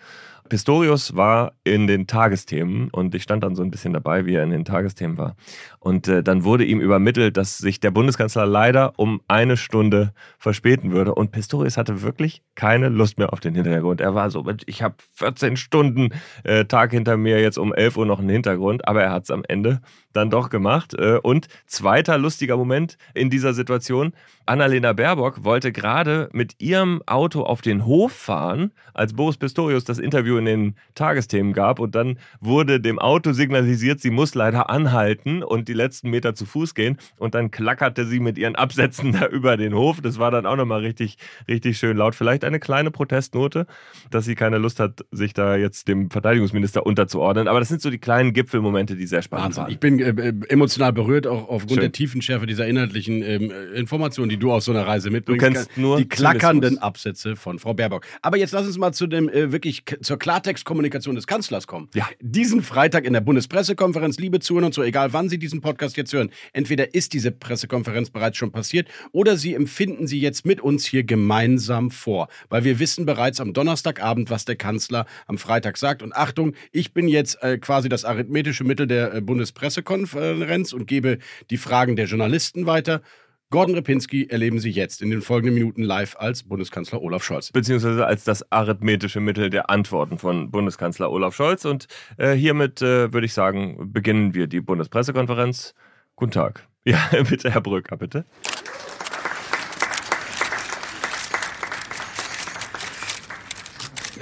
Pistorius 0.50 1.16
war 1.16 1.54
in 1.64 1.88
den 1.88 2.08
Tagesthemen 2.08 2.90
und 2.90 3.14
ich 3.16 3.24
stand 3.24 3.44
dann 3.44 3.56
so 3.56 3.64
ein 3.64 3.72
bisschen 3.72 3.94
dabei, 3.94 4.26
wie 4.26 4.36
er 4.36 4.44
in 4.44 4.50
den 4.50 4.66
Tagesthemen 4.66 5.18
war. 5.18 5.36
Und 5.80 6.08
äh, 6.08 6.24
dann 6.24 6.44
wurde 6.44 6.66
ihm 6.66 6.82
übermittelt, 6.82 7.38
dass 7.38 7.58
sich 7.58 7.80
der 7.80 7.92
Bundeskanzler 7.92 8.46
leider 8.46 8.94
um 8.98 9.22
eine 9.28 9.58
Stunde 9.58 10.14
verspäten 10.38 10.92
würde. 10.92 11.16
Und 11.16 11.32
Pistorius 11.32 11.78
hatte 11.78 12.02
wirklich 12.02 12.42
keine 12.56 12.90
Lust 12.90 13.18
mehr 13.18 13.32
auf 13.34 13.40
den 13.40 13.56
Hintergrund. 13.56 14.02
Er 14.02 14.16
war 14.16 14.30
so, 14.32 14.44
"Mensch, 14.44 14.64
ich 14.66 14.82
habe 14.82 14.96
14 15.14 15.58
Stunden 15.58 16.10
äh, 16.44 16.66
Tag 16.66 16.92
hinter 16.92 17.18
mir, 17.18 17.40
jetzt 17.40 17.58
um 17.58 17.74
11 17.74 17.98
Uhr 17.98 18.06
noch 18.06 18.20
einen 18.20 18.30
Hintergrund. 18.30 18.88
Aber 18.88 19.04
er 19.04 19.12
hat 19.12 19.24
es 19.24 19.32
am 19.32 19.44
Ende 19.48 19.82
dann 20.14 20.30
doch 20.30 20.50
gemacht. 20.50 20.94
Äh, 20.94 21.20
und 21.22 21.48
zweiter 21.68 22.18
lustiger 22.18 22.58
Moment 22.58 22.98
in 23.14 23.30
dieser 23.30 23.54
Situation, 23.54 24.14
Annalena 24.46 24.94
Baerbock 24.94 25.44
wollte 25.44 25.72
gerade 25.72 26.30
mit 26.34 26.56
ihrem 26.60 27.02
Auto 27.06 27.44
auf 27.44 27.62
den 27.62 27.86
Hof 27.86 28.12
fahren, 28.12 28.72
als 28.94 29.14
Boris 29.14 29.38
Pistorius 29.38 29.84
das 29.84 30.00
Interview 30.00 30.37
in 30.38 30.46
den 30.46 30.76
Tagesthemen 30.96 31.54
gab. 31.54 31.80
Und 31.80 31.96
dann 31.96 32.18
wurde 32.40 32.80
dem 32.80 33.00
Auto 33.00 33.34
signalisiert, 33.34 34.00
sie 34.00 34.12
muss 34.12 34.36
leider 34.36 34.70
anhalten 34.70 35.44
und 35.44 35.68
die 35.68 35.74
letzten 35.74 36.10
Meter 36.10 36.36
zu 36.36 36.46
Fuß 36.46 36.76
gehen. 36.76 36.98
Und 37.18 37.36
dann 37.36 37.52
klackerte 37.52 38.06
sie 38.06 38.20
mit 38.20 38.38
ihren 38.38 38.56
Absätzen 38.56 39.12
da 39.20 39.28
über 39.28 39.58
den 39.58 39.74
Hof. 39.74 40.02
Das 40.02 40.20
war 40.20 40.32
dann 40.32 40.46
auch 40.46 40.56
nochmal 40.56 40.82
richtig, 40.82 41.18
richtig 41.48 41.78
schön 41.78 41.98
laut. 41.98 42.16
Vielleicht 42.16 42.44
eine 42.44 42.60
kleine 42.60 42.92
Protestnote, 42.92 43.68
dass 44.10 44.26
sie 44.26 44.36
keine 44.36 44.58
Lust 44.58 44.80
hat, 44.80 45.06
sich 45.12 45.34
da 45.34 45.56
jetzt 45.56 45.88
dem 45.88 46.10
Verteidigungsminister 46.10 46.86
unterzuordnen. 46.86 47.48
Aber 47.48 47.60
das 47.60 47.70
sind 47.70 47.82
so 47.82 47.90
die 47.90 48.00
kleinen 48.00 48.34
Gipfelmomente, 48.34 48.96
die 48.96 49.08
sehr 49.08 49.22
spannend 49.22 49.58
Wahnsinn. 49.58 49.64
waren. 49.64 49.72
Ich 49.72 49.80
bin 49.80 50.00
äh, 50.00 50.10
äh, 50.10 50.34
emotional 50.50 50.94
berührt, 50.94 51.28
auch 51.28 51.50
aufgrund 51.50 51.72
Schön. 51.72 51.82
der 51.82 51.92
Tiefenschärfe 51.92 52.46
dieser 52.46 52.68
inhaltlichen 52.68 53.22
ähm, 53.22 53.52
äh, 53.52 53.78
Informationen, 53.78 54.30
die 54.30 54.38
du 54.38 54.52
aus 54.52 54.66
so 54.66 54.72
einer 54.72 54.88
Reise 54.88 55.10
mitbringst. 55.10 55.46
Du 55.46 55.54
kennst 55.54 55.78
nur 55.78 55.98
die 55.98 56.08
klackernden. 56.08 56.78
Absätze 56.78 57.36
von 57.36 57.60
Frau 57.60 57.74
Baerbock. 57.74 58.06
Aber 58.22 58.38
jetzt 58.38 58.52
lass 58.52 58.66
uns 58.66 58.78
mal 58.78 58.94
zu 58.94 59.08
dem 59.08 59.30
äh, 59.30 59.52
wirklich 59.52 59.84
zur 60.02 60.18
Klartextkommunikation 60.28 61.16
des 61.16 61.26
Kanzlers 61.26 61.68
kommen. 61.68 61.88
Ja. 61.94 62.06
Diesen 62.20 62.62
Freitag 62.62 63.06
in 63.06 63.14
der 63.14 63.22
Bundespressekonferenz, 63.22 64.18
liebe 64.18 64.42
Zuhörer 64.42 64.66
und 64.66 64.74
so, 64.74 64.84
egal 64.84 65.14
wann 65.14 65.30
Sie 65.30 65.38
diesen 65.38 65.62
Podcast 65.62 65.96
jetzt 65.96 66.12
hören, 66.12 66.32
entweder 66.52 66.94
ist 66.94 67.14
diese 67.14 67.32
Pressekonferenz 67.32 68.10
bereits 68.10 68.36
schon 68.36 68.52
passiert 68.52 68.90
oder 69.14 69.38
Sie 69.38 69.54
empfinden 69.54 70.06
sie 70.06 70.20
jetzt 70.20 70.46
mit 70.46 70.60
uns 70.60 70.86
hier 70.86 71.06
gemeinsam 71.06 71.92
vor. 71.92 72.28
Weil 72.50 72.66
wir 72.66 72.78
wissen 72.78 73.06
bereits 73.06 73.40
am 73.40 73.54
Donnerstagabend, 73.54 74.30
was 74.30 74.44
der 74.44 74.58
Kanzler 74.58 75.06
am 75.28 75.38
Freitag 75.38 75.78
sagt. 75.78 76.04
Und 76.04 76.14
Achtung, 76.14 76.56
ich 76.74 76.94
bin 76.94 77.08
jetzt 77.08 77.42
äh, 77.42 77.58
quasi 77.58 77.88
das 77.88 78.04
arithmetische 78.04 78.66
Mittel 78.66 78.86
der 78.86 79.14
äh, 79.14 79.22
Bundespressekonferenz 79.22 80.74
und 80.74 80.88
gebe 80.88 81.20
die 81.52 81.58
Fragen 81.58 81.96
der 81.96 82.08
Journalisten 82.08 82.66
weiter. 82.66 83.02
Gordon 83.50 83.76
Repinski 83.76 84.28
erleben 84.30 84.60
Sie 84.60 84.72
jetzt 84.72 85.02
in 85.02 85.10
den 85.10 85.22
folgenden 85.22 85.54
Minuten 85.54 85.82
live 85.82 86.18
als 86.18 86.44
Bundeskanzler 86.44 87.02
Olaf 87.02 87.24
Scholz. 87.24 87.54
beziehungsweise 87.54 88.06
als 88.06 88.26
das 88.26 88.52
arithmetische 88.52 89.22
Mittel 89.22 89.50
der 89.50 89.70
Antworten 89.70 90.18
von 90.18 90.52
Bundeskanzler 90.52 91.10
Olaf 91.10 91.34
Scholz. 91.34 91.64
Und 91.64 91.88
äh, 92.18 92.34
hiermit 92.34 92.82
äh, 92.82 93.14
würde 93.14 93.26
ich 93.26 93.34
sagen, 93.34 93.94
beginnen 93.94 94.34
wir 94.34 94.48
die 94.48 94.60
Bundespressekonferenz. 94.60 95.74
Guten 96.16 96.32
Tag. 96.32 96.68
Ja, 96.88 97.02
bitte, 97.28 97.52
Herr 97.52 97.60
Brücker, 97.60 97.98
bitte. 97.98 98.24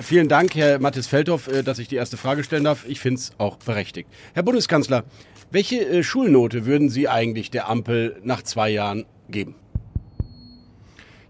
Vielen 0.01 0.27
Dank, 0.27 0.55
Herr 0.55 0.79
Mathis 0.79 1.05
Feldhoff, 1.05 1.47
äh, 1.47 1.61
dass 1.63 1.77
ich 1.77 1.87
die 1.87 1.95
erste 1.95 2.17
Frage 2.17 2.43
stellen 2.43 2.63
darf. 2.63 2.85
Ich 2.87 2.99
finde 2.99 3.19
es 3.19 3.33
auch 3.37 3.57
berechtigt. 3.57 4.09
Herr 4.33 4.41
Bundeskanzler, 4.41 5.03
welche 5.51 5.85
äh, 5.85 6.03
Schulnote 6.03 6.65
würden 6.65 6.89
Sie 6.89 7.07
eigentlich 7.07 7.51
der 7.51 7.69
Ampel 7.69 8.19
nach 8.23 8.41
zwei 8.41 8.69
Jahren 8.69 9.05
geben? 9.29 9.55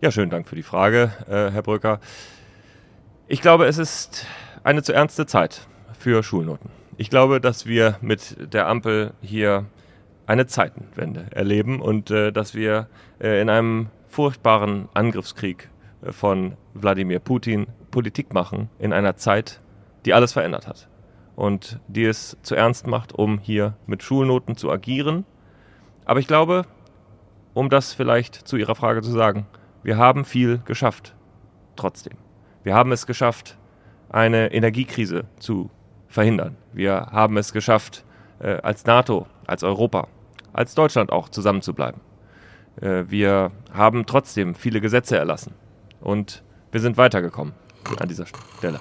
Ja, 0.02 0.12
schönen 0.12 0.30
Dank 0.30 0.48
für 0.48 0.56
die 0.56 0.64
Frage, 0.64 1.12
äh, 1.28 1.52
Herr 1.52 1.62
Brücker. 1.62 2.00
Ich 3.28 3.42
glaube, 3.42 3.66
es 3.66 3.78
ist 3.78 4.28
eine 4.64 4.84
zu 4.84 4.94
ernste 4.94 5.26
Zeit 5.26 5.68
für 5.98 6.22
Schulnoten. 6.22 6.70
Ich 6.98 7.10
glaube, 7.10 7.42
dass 7.42 7.66
wir 7.66 7.98
mit 8.02 8.54
der 8.54 8.68
Ampel 8.68 9.14
hier 9.22 9.66
eine 10.28 10.48
Zeitenwende 10.48 11.28
erleben 11.32 11.82
und 11.82 12.12
äh, 12.12 12.32
dass 12.32 12.56
wir 12.56 12.88
äh, 13.20 13.42
in 13.42 13.50
einem 13.50 13.88
furchtbaren 14.08 14.90
Angriffskrieg 14.94 15.70
äh, 16.02 16.12
von 16.12 16.56
Wladimir 16.74 17.20
Putin 17.20 17.68
Politik 17.92 18.34
machen 18.34 18.70
in 18.80 18.94
einer 18.94 19.16
Zeit, 19.16 19.62
die 20.06 20.14
alles 20.14 20.34
verändert 20.34 20.68
hat 20.68 20.90
und 21.36 21.80
die 21.88 22.06
es 22.06 22.38
zu 22.42 22.56
ernst 22.56 22.88
macht, 22.88 23.14
um 23.14 23.40
hier 23.40 23.76
mit 23.88 24.04
Schulnoten 24.04 24.56
zu 24.56 24.72
agieren. 24.72 25.26
Aber 26.06 26.20
ich 26.20 26.28
glaube, 26.28 26.66
um 27.56 27.70
das 27.70 27.94
vielleicht 27.94 28.36
zu 28.36 28.58
Ihrer 28.58 28.76
Frage 28.76 29.02
zu 29.02 29.10
sagen, 29.10 29.48
wir 29.82 29.98
haben 29.98 30.26
viel 30.26 30.60
geschafft. 30.66 31.16
Trotzdem. 31.76 32.18
Wir 32.64 32.76
haben 32.76 32.92
es 32.92 33.08
geschafft, 33.08 33.58
eine 34.10 34.54
Energiekrise 34.54 35.26
zu 35.40 35.72
verhindern. 36.08 36.58
Wir 36.74 37.08
haben 37.12 37.38
es 37.38 37.54
geschafft, 37.54 38.06
äh, 38.40 38.58
als 38.62 38.86
NATO, 38.86 39.26
als 39.48 39.64
Europa, 39.64 40.08
als 40.54 40.76
Deutschland 40.76 41.12
auch 41.12 41.30
zusammenzubleiben. 41.30 42.02
Äh, 42.82 43.06
wir 43.08 43.52
haben 43.74 44.06
trotzdem 44.06 44.56
viele 44.56 44.82
Gesetze 44.82 45.18
erlassen 45.18 45.54
und 46.02 46.44
wir 46.72 46.82
sind 46.82 46.98
weitergekommen 46.98 47.54
an 48.00 48.08
dieser 48.08 48.26
Stelle. 48.58 48.80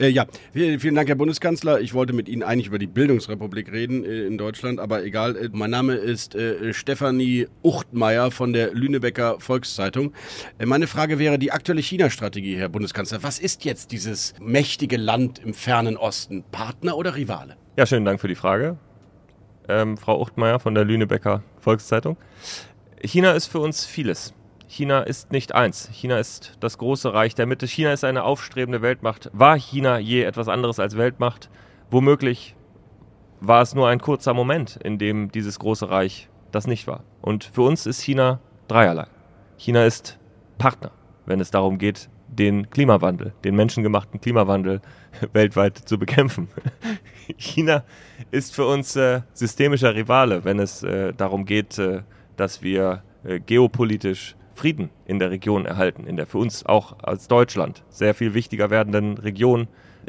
Äh, 0.00 0.08
ja, 0.08 0.24
vielen 0.52 0.94
Dank, 0.94 1.08
Herr 1.08 1.14
Bundeskanzler. 1.14 1.80
Ich 1.80 1.92
wollte 1.92 2.14
mit 2.14 2.26
Ihnen 2.26 2.42
eigentlich 2.42 2.68
über 2.68 2.78
die 2.78 2.86
Bildungsrepublik 2.86 3.70
reden 3.70 4.02
äh, 4.02 4.22
in 4.22 4.38
Deutschland, 4.38 4.80
aber 4.80 5.04
egal. 5.04 5.36
Äh, 5.36 5.50
mein 5.52 5.70
Name 5.70 5.94
ist 5.94 6.34
äh, 6.34 6.72
Stefanie 6.72 7.48
Uchtmeier 7.62 8.30
von 8.30 8.54
der 8.54 8.72
Lünebecker 8.72 9.38
Volkszeitung. 9.40 10.14
Äh, 10.58 10.64
meine 10.64 10.86
Frage 10.86 11.18
wäre 11.18 11.38
die 11.38 11.52
aktuelle 11.52 11.82
China-Strategie, 11.82 12.56
Herr 12.56 12.70
Bundeskanzler. 12.70 13.22
Was 13.22 13.38
ist 13.38 13.66
jetzt 13.66 13.92
dieses 13.92 14.32
mächtige 14.40 14.96
Land 14.96 15.38
im 15.38 15.52
fernen 15.52 15.98
Osten? 15.98 16.44
Partner 16.50 16.96
oder 16.96 17.14
Rivale? 17.14 17.56
Ja, 17.76 17.84
schönen 17.84 18.06
Dank 18.06 18.22
für 18.22 18.28
die 18.28 18.34
Frage. 18.36 18.78
Ähm, 19.68 19.98
Frau 19.98 20.18
Uchtmeier 20.18 20.60
von 20.60 20.74
der 20.74 20.86
Lünebecker 20.86 21.42
Volkszeitung. 21.58 22.16
China 23.02 23.32
ist 23.32 23.48
für 23.48 23.60
uns 23.60 23.84
vieles. 23.84 24.32
China 24.70 25.00
ist 25.00 25.32
nicht 25.32 25.52
eins. 25.52 25.90
China 25.92 26.18
ist 26.18 26.56
das 26.60 26.78
große 26.78 27.12
Reich 27.12 27.34
der 27.34 27.46
Mitte. 27.46 27.66
China 27.66 27.92
ist 27.92 28.04
eine 28.04 28.22
aufstrebende 28.22 28.82
Weltmacht. 28.82 29.28
War 29.32 29.58
China 29.58 29.98
je 29.98 30.22
etwas 30.22 30.46
anderes 30.46 30.78
als 30.78 30.96
Weltmacht? 30.96 31.50
Womöglich 31.90 32.54
war 33.40 33.62
es 33.62 33.74
nur 33.74 33.88
ein 33.88 34.00
kurzer 34.00 34.32
Moment, 34.32 34.76
in 34.76 34.96
dem 34.96 35.32
dieses 35.32 35.58
große 35.58 35.90
Reich 35.90 36.28
das 36.52 36.68
nicht 36.68 36.86
war. 36.86 37.02
Und 37.20 37.42
für 37.42 37.62
uns 37.62 37.84
ist 37.84 38.00
China 38.00 38.38
dreierlei. 38.68 39.08
China 39.56 39.84
ist 39.84 40.20
Partner, 40.56 40.92
wenn 41.26 41.40
es 41.40 41.50
darum 41.50 41.76
geht, 41.76 42.08
den 42.28 42.70
Klimawandel, 42.70 43.32
den 43.42 43.56
menschengemachten 43.56 44.20
Klimawandel 44.20 44.82
weltweit 45.32 45.78
zu 45.78 45.98
bekämpfen. 45.98 46.46
China 47.38 47.82
ist 48.30 48.54
für 48.54 48.66
uns 48.66 48.94
äh, 48.94 49.22
systemischer 49.32 49.96
Rivale, 49.96 50.44
wenn 50.44 50.60
es 50.60 50.84
äh, 50.84 51.12
darum 51.12 51.44
geht, 51.44 51.76
äh, 51.80 52.02
dass 52.36 52.62
wir 52.62 53.02
äh, 53.24 53.40
geopolitisch 53.40 54.36
Frieden 54.60 54.90
in 55.06 55.18
der 55.18 55.30
Region 55.30 55.64
erhalten, 55.64 56.06
in 56.06 56.18
der 56.18 56.26
für 56.26 56.36
uns 56.36 56.66
auch 56.66 56.98
als 57.02 57.28
Deutschland 57.28 57.82
sehr 57.88 58.14
viel 58.14 58.34
wichtiger 58.34 58.68
werdenden 58.68 59.16
Region 59.16 59.68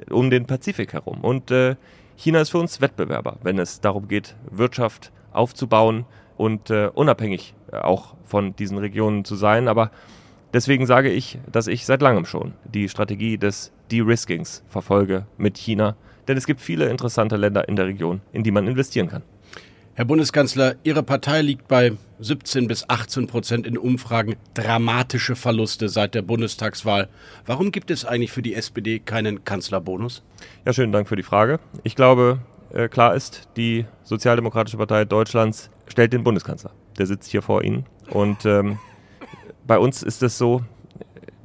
um 0.09 0.29
den 0.29 0.45
Pazifik 0.45 0.91
herum. 0.91 1.21
Und 1.21 1.51
äh, 1.51 1.77
China 2.17 2.41
ist 2.41 2.49
für 2.49 2.57
uns 2.57 2.81
Wettbewerber, 2.81 3.37
wenn 3.43 3.57
es 3.59 3.79
darum 3.79 4.09
geht, 4.09 4.35
Wirtschaft 4.49 5.13
aufzubauen 5.31 6.03
und 6.35 6.69
äh, 6.69 6.89
unabhängig 6.93 7.53
äh, 7.71 7.77
auch 7.77 8.15
von 8.25 8.53
diesen 8.57 8.77
Regionen 8.77 9.23
zu 9.23 9.35
sein. 9.35 9.69
Aber 9.69 9.89
deswegen 10.53 10.85
sage 10.85 11.11
ich, 11.11 11.39
dass 11.49 11.67
ich 11.67 11.85
seit 11.85 12.01
langem 12.01 12.25
schon 12.25 12.53
die 12.65 12.89
Strategie 12.89 13.37
des 13.37 13.71
De-Riskings 13.89 14.65
verfolge 14.67 15.27
mit 15.37 15.57
China, 15.57 15.95
denn 16.27 16.35
es 16.35 16.45
gibt 16.45 16.59
viele 16.59 16.89
interessante 16.89 17.37
Länder 17.37 17.69
in 17.69 17.77
der 17.77 17.85
Region, 17.85 18.19
in 18.33 18.43
die 18.43 18.51
man 18.51 18.67
investieren 18.67 19.07
kann. 19.07 19.23
Herr 19.93 20.05
Bundeskanzler, 20.05 20.75
Ihre 20.83 21.03
Partei 21.03 21.41
liegt 21.41 21.67
bei 21.67 21.91
17 22.19 22.65
bis 22.69 22.89
18 22.89 23.27
Prozent 23.27 23.67
in 23.67 23.77
Umfragen. 23.77 24.37
Dramatische 24.53 25.35
Verluste 25.35 25.89
seit 25.89 26.15
der 26.15 26.21
Bundestagswahl. 26.21 27.09
Warum 27.45 27.73
gibt 27.73 27.91
es 27.91 28.05
eigentlich 28.05 28.31
für 28.31 28.41
die 28.41 28.55
SPD 28.55 28.99
keinen 28.99 29.43
Kanzlerbonus? 29.43 30.23
Ja, 30.65 30.71
schönen 30.71 30.93
Dank 30.93 31.09
für 31.09 31.17
die 31.17 31.23
Frage. 31.23 31.59
Ich 31.83 31.97
glaube, 31.97 32.39
äh, 32.73 32.87
klar 32.87 33.15
ist, 33.15 33.49
die 33.57 33.85
Sozialdemokratische 34.03 34.77
Partei 34.77 35.03
Deutschlands 35.03 35.69
stellt 35.87 36.13
den 36.13 36.23
Bundeskanzler. 36.23 36.71
Der 36.97 37.05
sitzt 37.05 37.29
hier 37.29 37.41
vor 37.41 37.61
Ihnen. 37.61 37.85
Und 38.09 38.45
ähm, 38.45 38.79
bei 39.67 39.77
uns 39.77 40.03
ist 40.03 40.23
es 40.23 40.37
so, 40.37 40.61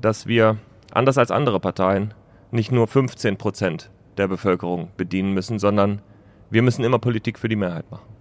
dass 0.01 0.29
wir, 0.29 0.57
anders 0.93 1.19
als 1.19 1.33
andere 1.33 1.59
Parteien, 1.59 2.15
nicht 2.53 2.71
nur 2.71 2.87
15 2.87 3.39
Prozent 3.39 3.91
der 4.19 4.29
Bevölkerung 4.29 4.93
bedienen 4.97 5.33
müssen, 5.35 5.59
sondern 5.59 6.01
wir 6.49 6.63
müssen 6.63 6.85
immer 6.85 7.01
Politik 7.01 7.41
für 7.41 7.49
die 7.49 7.57
Mehrheit 7.57 7.91
machen. 7.91 8.16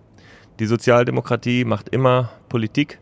Die 0.60 0.68
Sozialdemokratie 0.68 1.66
macht 1.66 1.90
immer 1.90 2.30
Politik, 2.48 3.00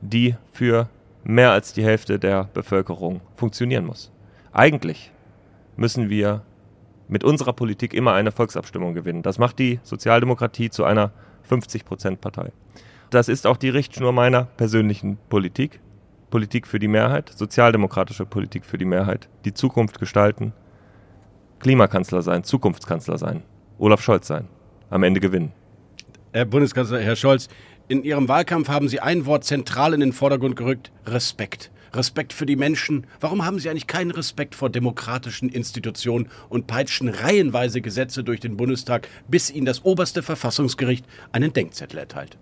die 0.00 0.34
für 0.50 0.88
mehr 1.22 1.52
als 1.52 1.72
die 1.72 1.84
Hälfte 1.84 2.18
der 2.18 2.50
Bevölkerung 2.52 3.20
funktionieren 3.36 3.86
muss. 3.86 4.10
Eigentlich 4.52 5.12
müssen 5.76 6.10
wir 6.10 6.42
mit 7.06 7.22
unserer 7.22 7.52
Politik 7.52 7.94
immer 7.94 8.14
eine 8.14 8.32
Volksabstimmung 8.32 8.94
gewinnen. 8.94 9.22
Das 9.22 9.38
macht 9.38 9.60
die 9.60 9.78
Sozialdemokratie 9.84 10.70
zu 10.70 10.82
einer 10.82 11.12
50-Prozent-Partei. 11.48 12.50
Das 13.10 13.28
ist 13.28 13.46
auch 13.46 13.56
die 13.56 13.70
Richtschnur 13.70 14.12
meiner 14.12 14.44
persönlichen 14.44 15.18
Politik. 15.28 15.78
Politik 16.30 16.66
für 16.66 16.80
die 16.80 16.88
Mehrheit, 16.88 17.30
sozialdemokratische 17.30 18.26
Politik 18.26 18.66
für 18.66 18.76
die 18.76 18.84
Mehrheit, 18.84 19.28
die 19.44 19.54
Zukunft 19.54 20.00
gestalten, 20.00 20.52
Klimakanzler 21.60 22.22
sein, 22.22 22.42
Zukunftskanzler 22.42 23.18
sein, 23.18 23.44
Olaf 23.78 24.02
Scholz 24.02 24.26
sein, 24.26 24.48
am 24.90 25.04
Ende 25.04 25.20
gewinnen. 25.20 25.52
Herr 26.32 26.44
Bundeskanzler, 26.44 27.00
Herr 27.00 27.16
Scholz, 27.16 27.48
in 27.88 28.04
Ihrem 28.04 28.28
Wahlkampf 28.28 28.68
haben 28.68 28.88
Sie 28.88 29.00
ein 29.00 29.24
Wort 29.24 29.44
zentral 29.44 29.94
in 29.94 30.00
den 30.00 30.12
Vordergrund 30.12 30.56
gerückt, 30.56 30.92
Respekt. 31.06 31.70
Respekt 31.94 32.34
für 32.34 32.44
die 32.44 32.56
Menschen. 32.56 33.06
Warum 33.18 33.46
haben 33.46 33.58
Sie 33.58 33.70
eigentlich 33.70 33.86
keinen 33.86 34.10
Respekt 34.10 34.54
vor 34.54 34.68
demokratischen 34.68 35.48
Institutionen 35.48 36.28
und 36.50 36.66
peitschen 36.66 37.08
reihenweise 37.08 37.80
Gesetze 37.80 38.24
durch 38.24 38.40
den 38.40 38.58
Bundestag, 38.58 39.08
bis 39.26 39.50
Ihnen 39.50 39.64
das 39.64 39.86
oberste 39.86 40.22
Verfassungsgericht 40.22 41.06
einen 41.32 41.54
Denkzettel 41.54 41.98
erteilt? 41.98 42.36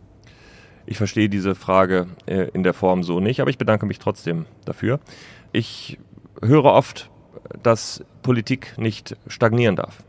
Ich 0.85 0.97
verstehe 0.97 1.29
diese 1.29 1.55
Frage 1.55 2.09
äh, 2.27 2.49
in 2.53 2.65
der 2.65 2.75
Form 2.75 3.05
so 3.05 3.21
nicht, 3.21 3.41
aber 3.41 3.51
ich 3.51 3.59
bedanke 3.59 3.87
mich 3.87 4.01
trotzdem 4.01 4.47
dafür. 4.65 4.99
Ich 5.53 5.97
höre 6.43 6.65
oft, 6.65 7.09
dass 7.63 8.05
Politik 8.23 8.77
nicht 8.79 9.17
stagnieren 9.29 9.77
darf 9.77 10.03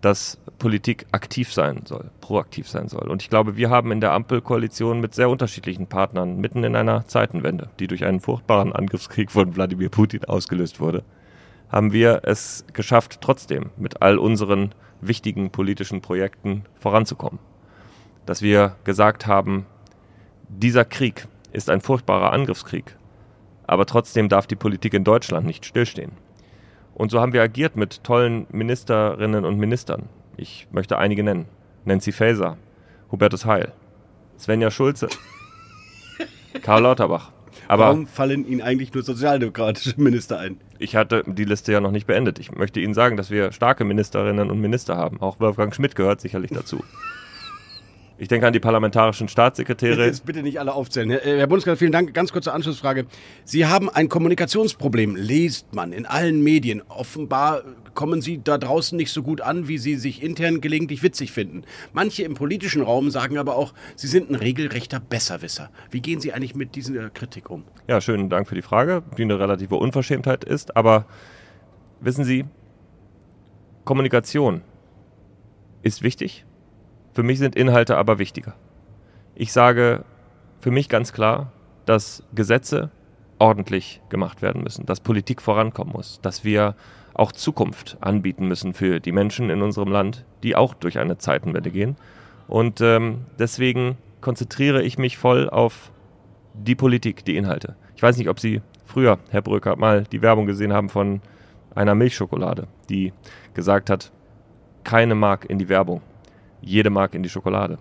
dass 0.00 0.38
Politik 0.58 1.06
aktiv 1.12 1.52
sein 1.52 1.82
soll, 1.84 2.10
proaktiv 2.20 2.68
sein 2.68 2.88
soll. 2.88 3.08
Und 3.08 3.22
ich 3.22 3.30
glaube, 3.30 3.56
wir 3.56 3.70
haben 3.70 3.92
in 3.92 4.00
der 4.00 4.12
Ampelkoalition 4.12 5.00
mit 5.00 5.14
sehr 5.14 5.30
unterschiedlichen 5.30 5.86
Partnern 5.86 6.36
mitten 6.36 6.64
in 6.64 6.76
einer 6.76 7.06
Zeitenwende, 7.06 7.70
die 7.78 7.86
durch 7.86 8.04
einen 8.04 8.20
furchtbaren 8.20 8.72
Angriffskrieg 8.72 9.30
von 9.30 9.56
Wladimir 9.56 9.88
Putin 9.88 10.24
ausgelöst 10.24 10.80
wurde, 10.80 11.04
haben 11.70 11.92
wir 11.92 12.22
es 12.24 12.64
geschafft, 12.72 13.18
trotzdem 13.20 13.70
mit 13.76 14.02
all 14.02 14.18
unseren 14.18 14.74
wichtigen 15.00 15.50
politischen 15.50 16.00
Projekten 16.00 16.64
voranzukommen. 16.76 17.38
Dass 18.26 18.42
wir 18.42 18.76
gesagt 18.84 19.26
haben, 19.26 19.66
dieser 20.48 20.84
Krieg 20.84 21.28
ist 21.52 21.70
ein 21.70 21.80
furchtbarer 21.80 22.32
Angriffskrieg, 22.32 22.96
aber 23.66 23.86
trotzdem 23.86 24.28
darf 24.28 24.46
die 24.46 24.56
Politik 24.56 24.94
in 24.94 25.04
Deutschland 25.04 25.46
nicht 25.46 25.66
stillstehen. 25.66 26.12
Und 26.98 27.12
so 27.12 27.20
haben 27.20 27.32
wir 27.32 27.42
agiert 27.42 27.76
mit 27.76 28.02
tollen 28.02 28.48
Ministerinnen 28.50 29.44
und 29.44 29.56
Ministern. 29.56 30.08
Ich 30.36 30.66
möchte 30.72 30.98
einige 30.98 31.22
nennen. 31.22 31.46
Nancy 31.84 32.10
Faeser, 32.10 32.58
Hubertus 33.12 33.46
Heil, 33.46 33.72
Svenja 34.36 34.70
Schulze, 34.72 35.08
Karl 36.62 36.82
Lauterbach. 36.82 37.30
Aber 37.68 37.84
Warum 37.84 38.06
fallen 38.08 38.46
Ihnen 38.46 38.62
eigentlich 38.62 38.92
nur 38.92 39.04
sozialdemokratische 39.04 39.94
Minister 39.96 40.40
ein? 40.40 40.60
Ich 40.80 40.96
hatte 40.96 41.22
die 41.24 41.44
Liste 41.44 41.70
ja 41.70 41.80
noch 41.80 41.92
nicht 41.92 42.08
beendet. 42.08 42.40
Ich 42.40 42.50
möchte 42.50 42.80
Ihnen 42.80 42.94
sagen, 42.94 43.16
dass 43.16 43.30
wir 43.30 43.52
starke 43.52 43.84
Ministerinnen 43.84 44.50
und 44.50 44.60
Minister 44.60 44.96
haben. 44.96 45.20
Auch 45.20 45.38
Wolfgang 45.38 45.72
Schmidt 45.72 45.94
gehört 45.94 46.20
sicherlich 46.20 46.50
dazu. 46.50 46.82
Ich 48.20 48.26
denke 48.26 48.48
an 48.48 48.52
die 48.52 48.58
parlamentarischen 48.58 49.28
Staatssekretäre. 49.28 50.04
Jetzt 50.04 50.26
bitte 50.26 50.42
nicht 50.42 50.58
alle 50.58 50.74
aufzählen. 50.74 51.08
Herr, 51.10 51.20
Herr 51.20 51.46
Bundeskanzler, 51.46 51.78
vielen 51.78 51.92
Dank. 51.92 52.12
Ganz 52.14 52.32
kurze 52.32 52.52
Anschlussfrage. 52.52 53.06
Sie 53.44 53.66
haben 53.66 53.88
ein 53.88 54.08
Kommunikationsproblem, 54.08 55.14
lest 55.14 55.72
man 55.72 55.92
in 55.92 56.04
allen 56.04 56.42
Medien. 56.42 56.82
Offenbar 56.88 57.62
kommen 57.94 58.20
Sie 58.20 58.42
da 58.42 58.58
draußen 58.58 58.96
nicht 58.96 59.12
so 59.12 59.22
gut 59.22 59.40
an, 59.40 59.68
wie 59.68 59.78
Sie 59.78 59.94
sich 59.94 60.20
intern 60.20 60.60
gelegentlich 60.60 61.04
witzig 61.04 61.30
finden. 61.30 61.62
Manche 61.92 62.24
im 62.24 62.34
politischen 62.34 62.82
Raum 62.82 63.10
sagen 63.10 63.38
aber 63.38 63.54
auch, 63.54 63.72
Sie 63.94 64.08
sind 64.08 64.30
ein 64.30 64.34
regelrechter 64.34 64.98
Besserwisser. 64.98 65.70
Wie 65.92 66.00
gehen 66.00 66.20
Sie 66.20 66.32
eigentlich 66.32 66.56
mit 66.56 66.74
dieser 66.74 67.10
Kritik 67.10 67.48
um? 67.50 67.62
Ja, 67.86 68.00
schönen 68.00 68.30
Dank 68.30 68.48
für 68.48 68.56
die 68.56 68.62
Frage, 68.62 69.04
die 69.16 69.22
eine 69.22 69.38
relative 69.38 69.76
Unverschämtheit 69.76 70.42
ist. 70.42 70.76
Aber 70.76 71.06
wissen 72.00 72.24
Sie, 72.24 72.46
Kommunikation 73.84 74.62
ist 75.82 76.02
wichtig. 76.02 76.44
Für 77.12 77.22
mich 77.22 77.38
sind 77.38 77.56
Inhalte 77.56 77.96
aber 77.96 78.18
wichtiger. 78.18 78.54
Ich 79.34 79.52
sage 79.52 80.04
für 80.60 80.70
mich 80.70 80.88
ganz 80.88 81.12
klar, 81.12 81.52
dass 81.86 82.22
Gesetze 82.34 82.90
ordentlich 83.38 84.00
gemacht 84.08 84.42
werden 84.42 84.62
müssen, 84.62 84.86
dass 84.86 85.00
Politik 85.00 85.40
vorankommen 85.40 85.92
muss, 85.92 86.20
dass 86.22 86.44
wir 86.44 86.74
auch 87.14 87.32
Zukunft 87.32 87.96
anbieten 88.00 88.46
müssen 88.46 88.74
für 88.74 89.00
die 89.00 89.12
Menschen 89.12 89.50
in 89.50 89.62
unserem 89.62 89.90
Land, 89.90 90.24
die 90.42 90.56
auch 90.56 90.74
durch 90.74 90.98
eine 90.98 91.18
Zeitenwende 91.18 91.70
gehen. 91.70 91.96
Und 92.46 92.80
ähm, 92.80 93.26
deswegen 93.38 93.96
konzentriere 94.20 94.82
ich 94.82 94.98
mich 94.98 95.18
voll 95.18 95.48
auf 95.48 95.90
die 96.54 96.74
Politik, 96.74 97.24
die 97.24 97.36
Inhalte. 97.36 97.76
Ich 97.96 98.02
weiß 98.02 98.16
nicht, 98.16 98.28
ob 98.28 98.40
Sie 98.40 98.62
früher, 98.84 99.18
Herr 99.30 99.42
Bröker, 99.42 99.76
mal 99.76 100.04
die 100.04 100.22
Werbung 100.22 100.46
gesehen 100.46 100.72
haben 100.72 100.88
von 100.88 101.20
einer 101.74 101.94
Milchschokolade, 101.94 102.66
die 102.88 103.12
gesagt 103.54 103.90
hat, 103.90 104.12
keine 104.84 105.14
Mark 105.14 105.44
in 105.48 105.58
die 105.58 105.68
Werbung, 105.68 106.00
jede 106.60 106.90
Mark 106.90 107.14
in 107.14 107.22
die 107.22 107.28
Schokolade. 107.28 107.78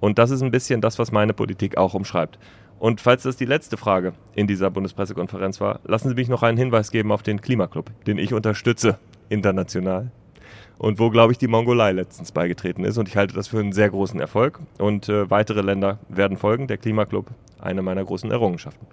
Und 0.00 0.18
das 0.18 0.30
ist 0.30 0.42
ein 0.42 0.50
bisschen 0.50 0.80
das, 0.80 0.98
was 0.98 1.12
meine 1.12 1.32
Politik 1.32 1.76
auch 1.76 1.94
umschreibt. 1.94 2.38
Und 2.78 3.00
falls 3.00 3.24
das 3.24 3.36
die 3.36 3.44
letzte 3.44 3.76
Frage 3.76 4.12
in 4.34 4.46
dieser 4.46 4.70
Bundespressekonferenz 4.70 5.60
war, 5.60 5.80
lassen 5.84 6.08
Sie 6.08 6.14
mich 6.14 6.28
noch 6.28 6.42
einen 6.42 6.56
Hinweis 6.56 6.90
geben 6.90 7.10
auf 7.10 7.22
den 7.22 7.40
Klimaclub, 7.40 7.90
den 8.06 8.18
ich 8.18 8.32
unterstütze 8.32 8.98
international. 9.28 10.10
Und 10.78 11.00
wo, 11.00 11.10
glaube 11.10 11.32
ich, 11.32 11.38
die 11.38 11.48
Mongolei 11.48 11.90
letztens 11.90 12.30
beigetreten 12.30 12.84
ist. 12.84 12.98
Und 12.98 13.08
ich 13.08 13.16
halte 13.16 13.34
das 13.34 13.48
für 13.48 13.58
einen 13.58 13.72
sehr 13.72 13.90
großen 13.90 14.20
Erfolg. 14.20 14.60
Und 14.78 15.08
äh, 15.08 15.28
weitere 15.28 15.60
Länder 15.60 15.98
werden 16.08 16.36
folgen. 16.36 16.68
Der 16.68 16.78
Klimaclub, 16.78 17.26
eine 17.58 17.82
meiner 17.82 18.04
großen 18.04 18.30
Errungenschaften. 18.30 18.86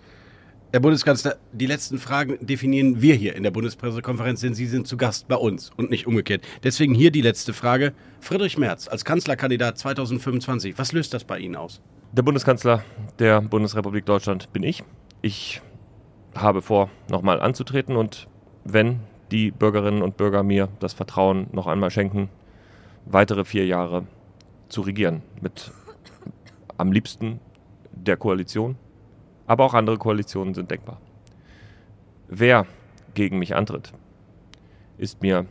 Herr 0.75 0.82
Bundeskanzler, 0.82 1.38
die 1.53 1.67
letzten 1.67 2.00
Fragen 2.00 2.38
definieren 2.46 3.01
wir 3.01 3.15
hier 3.15 3.38
in 3.38 3.44
der 3.44 3.51
Bundespressekonferenz, 3.51 4.41
denn 4.41 4.53
Sie 4.53 4.65
sind 4.65 4.88
zu 4.88 4.98
Gast 4.98 5.29
bei 5.29 5.38
uns 5.38 5.72
und 5.77 5.89
nicht 5.89 6.05
umgekehrt. 6.05 6.44
Deswegen 6.65 6.94
hier 6.94 7.12
die 7.12 7.22
letzte 7.22 7.53
Frage. 7.53 7.94
Friedrich 8.20 8.58
Merz 8.58 8.89
als 8.89 9.05
Kanzlerkandidat 9.05 9.77
2025, 9.77 10.77
was 10.77 10.91
löst 10.91 11.13
das 11.13 11.24
bei 11.24 11.39
Ihnen 11.39 11.55
aus? 11.55 11.79
Der 12.12 12.24
Bundeskanzler 12.24 12.84
der 13.20 13.39
Bundesrepublik 13.39 14.05
Deutschland 14.05 14.51
bin 14.51 14.63
ich. 14.63 14.84
Ich 15.22 15.62
habe 16.36 16.62
vor, 16.62 16.89
nochmal 17.10 17.39
anzutreten 17.39 17.96
und 17.96 18.27
wenn 18.65 19.00
die 19.32 19.51
Bürgerinnen 19.51 20.01
und 20.01 20.17
Bürger 20.17 20.44
mir 20.44 20.67
das 20.82 20.91
Vertrauen 20.91 21.48
noch 21.53 21.67
einmal 21.67 21.89
schenken, 21.89 22.27
weitere 23.05 23.46
vier 23.46 23.65
Jahre 23.65 24.03
zu 24.67 24.82
regieren. 24.82 25.22
Mit 25.39 25.72
am 26.77 26.91
liebsten 26.91 27.39
der 27.94 28.17
Koalition 28.17 28.75
aber 29.48 29.64
auch 29.64 29.74
andere 29.74 29.98
Koalitionen 29.98 30.54
sind 30.54 30.72
denkbar. 30.72 31.00
Wer 32.28 32.66
gegen 33.14 33.40
mich 33.40 33.56
antritt, 33.56 33.94
ist 34.98 35.22
mir 35.22 35.46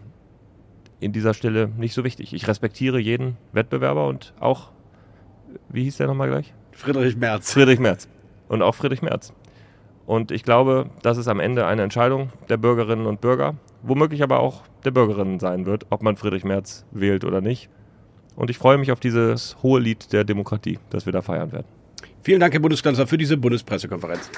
in 1.01 1.13
dieser 1.13 1.35
Stelle 1.35 1.69
nicht 1.69 1.95
so 1.95 2.05
wichtig. 2.05 2.33
Ich 2.33 2.49
respektiere 2.49 2.99
jeden 2.99 3.37
Wettbewerber 3.53 4.07
und 4.09 4.33
auch, 4.41 4.71
wie 5.69 5.85
hieß 5.85 5.99
der 5.99 6.07
nochmal 6.07 6.29
gleich? 6.29 6.53
Friedrich 6.73 7.17
Merz. 7.17 7.53
Friedrich 7.53 7.79
Merz. 7.79 8.09
Und 8.49 8.63
auch 8.63 8.75
Friedrich 8.75 9.03
Merz. 9.03 9.33
Und 10.07 10.31
ich 10.31 10.43
glaube, 10.43 10.91
dass 11.03 11.17
es 11.17 11.29
am 11.29 11.41
Ende 11.41 11.67
eine 11.67 11.83
Entscheidung 11.83 12.31
der 12.49 12.57
Bürgerinnen 12.57 13.07
und 13.07 13.21
Bürger, 13.21 13.55
womöglich 13.83 14.23
aber 14.23 14.41
auch 14.41 14.63
der 14.85 14.91
Bürgerinnen 14.91 15.41
sein 15.41 15.67
wird, 15.67 15.87
ob 15.91 16.03
man 16.03 16.17
Friedrich 16.17 16.45
Merz 16.45 16.85
wählt 16.91 17.25
oder 17.25 17.41
nicht. 17.41 17.71
Und 18.37 18.51
ich 18.51 18.59
freue 18.59 18.79
mich 18.79 18.93
auf 18.93 19.01
dieses 19.01 19.63
hohe 19.63 19.81
Lied 19.81 20.13
der 20.13 20.25
Demokratie, 20.25 20.79
das 20.91 21.07
wir 21.07 21.13
da 21.13 21.23
feiern 21.23 21.53
werden. 21.53 21.67
Vielen 22.25 22.40
Dank, 22.40 22.54
Herr 22.54 22.61
Bundeskanzler, 22.61 23.07
für 23.07 23.19
diese 23.19 23.37
Bundespressekonferenz. 23.37 24.31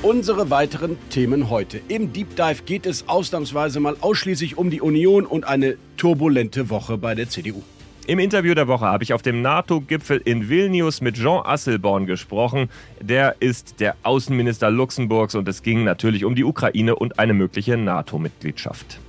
Unsere 0.00 0.48
weiteren 0.48 0.96
Themen 1.10 1.50
heute. 1.50 1.78
Im 1.88 2.14
Deep 2.14 2.36
Dive 2.36 2.62
geht 2.64 2.86
es 2.86 3.06
ausnahmsweise 3.06 3.80
mal 3.80 3.98
ausschließlich 4.00 4.56
um 4.56 4.70
die 4.70 4.80
Union 4.80 5.26
und 5.26 5.46
eine 5.46 5.76
turbulente 5.98 6.70
Woche 6.70 6.96
bei 6.96 7.14
der 7.14 7.28
CDU. 7.28 7.62
Im 8.06 8.18
Interview 8.18 8.54
der 8.54 8.66
Woche 8.66 8.86
habe 8.86 9.04
ich 9.04 9.12
auf 9.12 9.20
dem 9.20 9.42
NATO-Gipfel 9.42 10.22
in 10.24 10.48
Vilnius 10.48 11.02
mit 11.02 11.16
Jean 11.16 11.44
Asselborn 11.44 12.06
gesprochen. 12.06 12.70
Der 13.02 13.36
ist 13.40 13.80
der 13.80 13.96
Außenminister 14.04 14.70
Luxemburgs 14.70 15.34
und 15.34 15.46
es 15.46 15.62
ging 15.62 15.84
natürlich 15.84 16.24
um 16.24 16.34
die 16.34 16.44
Ukraine 16.44 16.96
und 16.96 17.18
eine 17.18 17.34
mögliche 17.34 17.76
NATO-Mitgliedschaft. 17.76 19.00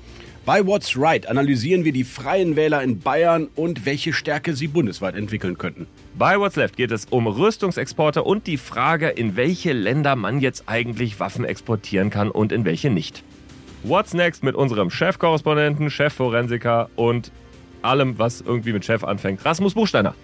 Bei 0.50 0.66
What's 0.66 1.00
Right 1.00 1.28
analysieren 1.28 1.86
wir 1.86 1.92
die 1.92 2.04
freien 2.04 2.56
Wähler 2.56 2.82
in 2.82 3.02
Bayern 3.02 3.50
und 3.56 3.86
welche 3.86 4.14
Stärke 4.14 4.56
sie 4.56 4.66
bundesweit 4.66 5.16
entwickeln 5.16 5.60
könnten. 5.60 5.86
Bei 6.18 6.40
What's 6.40 6.56
Left 6.56 6.76
geht 6.76 6.90
es 6.90 7.06
um 7.06 7.28
Rüstungsexporte 7.28 8.24
und 8.24 8.48
die 8.48 8.58
Frage, 8.58 9.10
in 9.10 9.36
welche 9.36 9.74
Länder 9.74 10.16
man 10.16 10.40
jetzt 10.40 10.64
eigentlich 10.66 11.20
Waffen 11.20 11.46
exportieren 11.46 12.10
kann 12.10 12.32
und 12.32 12.52
in 12.52 12.66
welche 12.66 12.90
nicht. 12.90 13.24
What's 13.84 14.16
Next 14.16 14.42
mit 14.42 14.56
unserem 14.56 14.90
Chefkorrespondenten, 14.90 15.92
Chefforensiker 15.92 16.90
und 16.96 17.32
allem, 17.84 18.18
was 18.18 18.42
irgendwie 18.42 18.74
mit 18.74 18.84
Chef 18.84 19.04
anfängt, 19.04 19.46
Rasmus 19.46 19.76
Buchsteiner 19.76 20.16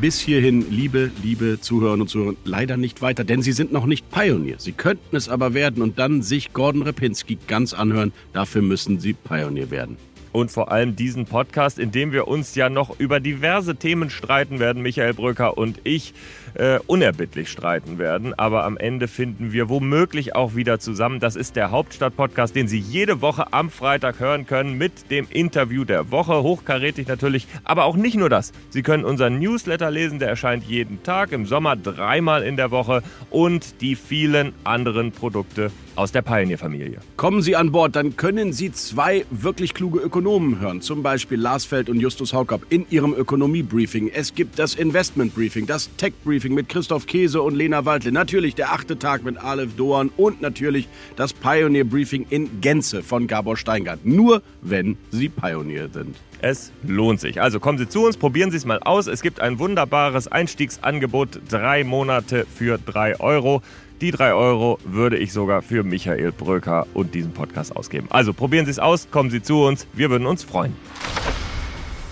bis 0.00 0.20
hierhin, 0.20 0.64
liebe, 0.70 1.10
liebe 1.22 1.60
Zuhörerinnen 1.60 2.02
und 2.02 2.08
Zuhörer, 2.08 2.34
leider 2.44 2.76
nicht 2.76 3.02
weiter, 3.02 3.24
denn 3.24 3.42
sie 3.42 3.52
sind 3.52 3.72
noch 3.72 3.86
nicht 3.86 4.10
Pionier. 4.10 4.56
Sie 4.58 4.72
könnten 4.72 5.16
es 5.16 5.28
aber 5.28 5.54
werden 5.54 5.82
und 5.82 5.98
dann 5.98 6.22
sich 6.22 6.52
Gordon 6.52 6.82
Repinski 6.82 7.38
ganz 7.46 7.74
anhören. 7.74 8.12
Dafür 8.32 8.62
müssen 8.62 9.00
sie 9.00 9.12
Pionier 9.12 9.70
werden 9.70 9.96
und 10.32 10.50
vor 10.50 10.70
allem 10.70 10.96
diesen 10.96 11.26
Podcast, 11.26 11.78
in 11.78 11.90
dem 11.90 12.12
wir 12.12 12.28
uns 12.28 12.54
ja 12.54 12.68
noch 12.68 12.98
über 12.98 13.20
diverse 13.20 13.76
Themen 13.76 14.10
streiten 14.10 14.58
werden, 14.58 14.82
Michael 14.82 15.14
Brücker 15.14 15.58
und 15.58 15.80
ich 15.84 16.14
äh, 16.54 16.78
unerbittlich 16.86 17.48
streiten 17.48 17.98
werden. 17.98 18.34
Aber 18.38 18.64
am 18.64 18.76
Ende 18.76 19.08
finden 19.08 19.52
wir 19.52 19.68
womöglich 19.68 20.34
auch 20.34 20.54
wieder 20.54 20.78
zusammen. 20.78 21.20
Das 21.20 21.36
ist 21.36 21.56
der 21.56 21.70
Hauptstadt-Podcast, 21.70 22.54
den 22.54 22.68
Sie 22.68 22.78
jede 22.78 23.20
Woche 23.20 23.52
am 23.52 23.70
Freitag 23.70 24.20
hören 24.20 24.46
können 24.46 24.76
mit 24.76 25.10
dem 25.10 25.26
Interview 25.30 25.84
der 25.84 26.10
Woche. 26.10 26.42
Hochkarätig 26.42 27.06
natürlich, 27.08 27.46
aber 27.64 27.84
auch 27.84 27.96
nicht 27.96 28.16
nur 28.16 28.28
das. 28.28 28.52
Sie 28.70 28.82
können 28.82 29.04
unseren 29.04 29.38
Newsletter 29.38 29.90
lesen, 29.90 30.18
der 30.18 30.28
erscheint 30.28 30.64
jeden 30.64 31.02
Tag, 31.02 31.32
im 31.32 31.46
Sommer 31.46 31.76
dreimal 31.76 32.42
in 32.42 32.56
der 32.56 32.70
Woche 32.70 33.02
und 33.30 33.80
die 33.80 33.96
vielen 33.96 34.52
anderen 34.64 35.12
Produkte 35.12 35.70
aus 35.98 36.12
der 36.12 36.22
Pioneer-Familie. 36.22 36.98
Kommen 37.16 37.42
Sie 37.42 37.56
an 37.56 37.72
Bord, 37.72 37.96
dann 37.96 38.16
können 38.16 38.52
Sie 38.52 38.72
zwei 38.72 39.26
wirklich 39.30 39.74
kluge 39.74 39.98
Ökonomen 39.98 40.60
hören, 40.60 40.80
zum 40.80 41.02
Beispiel 41.02 41.38
Lars 41.38 41.64
Feld 41.64 41.90
und 41.90 41.98
Justus 42.00 42.32
Haukapp 42.32 42.62
in 42.70 42.86
ihrem 42.88 43.12
Ökonomie-Briefing. 43.12 44.08
Es 44.14 44.34
gibt 44.34 44.58
das 44.58 44.74
Investment-Briefing, 44.76 45.66
das 45.66 45.90
Tech-Briefing 45.96 46.54
mit 46.54 46.68
Christoph 46.68 47.06
Käse 47.06 47.42
und 47.42 47.56
Lena 47.56 47.84
Waldle, 47.84 48.12
natürlich 48.12 48.54
der 48.54 48.72
achte 48.72 48.98
Tag 48.98 49.24
mit 49.24 49.38
Aleph 49.38 49.74
Doan 49.76 50.10
und 50.16 50.40
natürlich 50.40 50.88
das 51.16 51.32
Pioneer-Briefing 51.32 52.26
in 52.30 52.60
Gänze 52.60 53.02
von 53.02 53.26
Gabor 53.26 53.56
Steingart. 53.56 54.06
Nur 54.06 54.42
wenn 54.62 54.96
Sie 55.10 55.28
Pioneer 55.28 55.88
sind. 55.88 56.16
Es 56.40 56.70
lohnt 56.86 57.18
sich. 57.18 57.40
Also 57.40 57.58
kommen 57.58 57.78
Sie 57.78 57.88
zu 57.88 58.04
uns, 58.06 58.16
probieren 58.16 58.52
Sie 58.52 58.56
es 58.56 58.64
mal 58.64 58.78
aus. 58.78 59.08
Es 59.08 59.22
gibt 59.22 59.40
ein 59.40 59.58
wunderbares 59.58 60.28
Einstiegsangebot, 60.28 61.40
drei 61.48 61.82
Monate 61.82 62.46
für 62.54 62.78
drei 62.78 63.18
Euro. 63.18 63.62
Die 64.00 64.12
drei 64.12 64.32
Euro 64.32 64.78
würde 64.84 65.16
ich 65.16 65.32
sogar 65.32 65.60
für 65.60 65.82
Michael 65.82 66.30
Bröker 66.30 66.86
und 66.94 67.14
diesen 67.14 67.32
Podcast 67.32 67.74
ausgeben. 67.74 68.06
Also 68.10 68.32
probieren 68.32 68.64
Sie 68.64 68.70
es 68.70 68.78
aus, 68.78 69.10
kommen 69.10 69.30
Sie 69.30 69.42
zu 69.42 69.64
uns, 69.64 69.86
wir 69.92 70.10
würden 70.10 70.26
uns 70.26 70.44
freuen. 70.44 70.76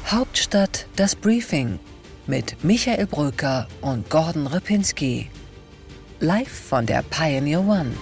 Hauptstadt 0.07 0.87
das 0.97 1.15
Briefing 1.15 1.79
mit 2.27 2.65
Michael 2.65 3.07
Bröker 3.07 3.69
und 3.81 4.11
Gordon 4.11 4.47
Ripinski. 4.47 5.29
Live 6.19 6.49
von 6.49 6.87
der 6.87 7.03
Pioneer 7.03 7.61
One. 7.61 7.93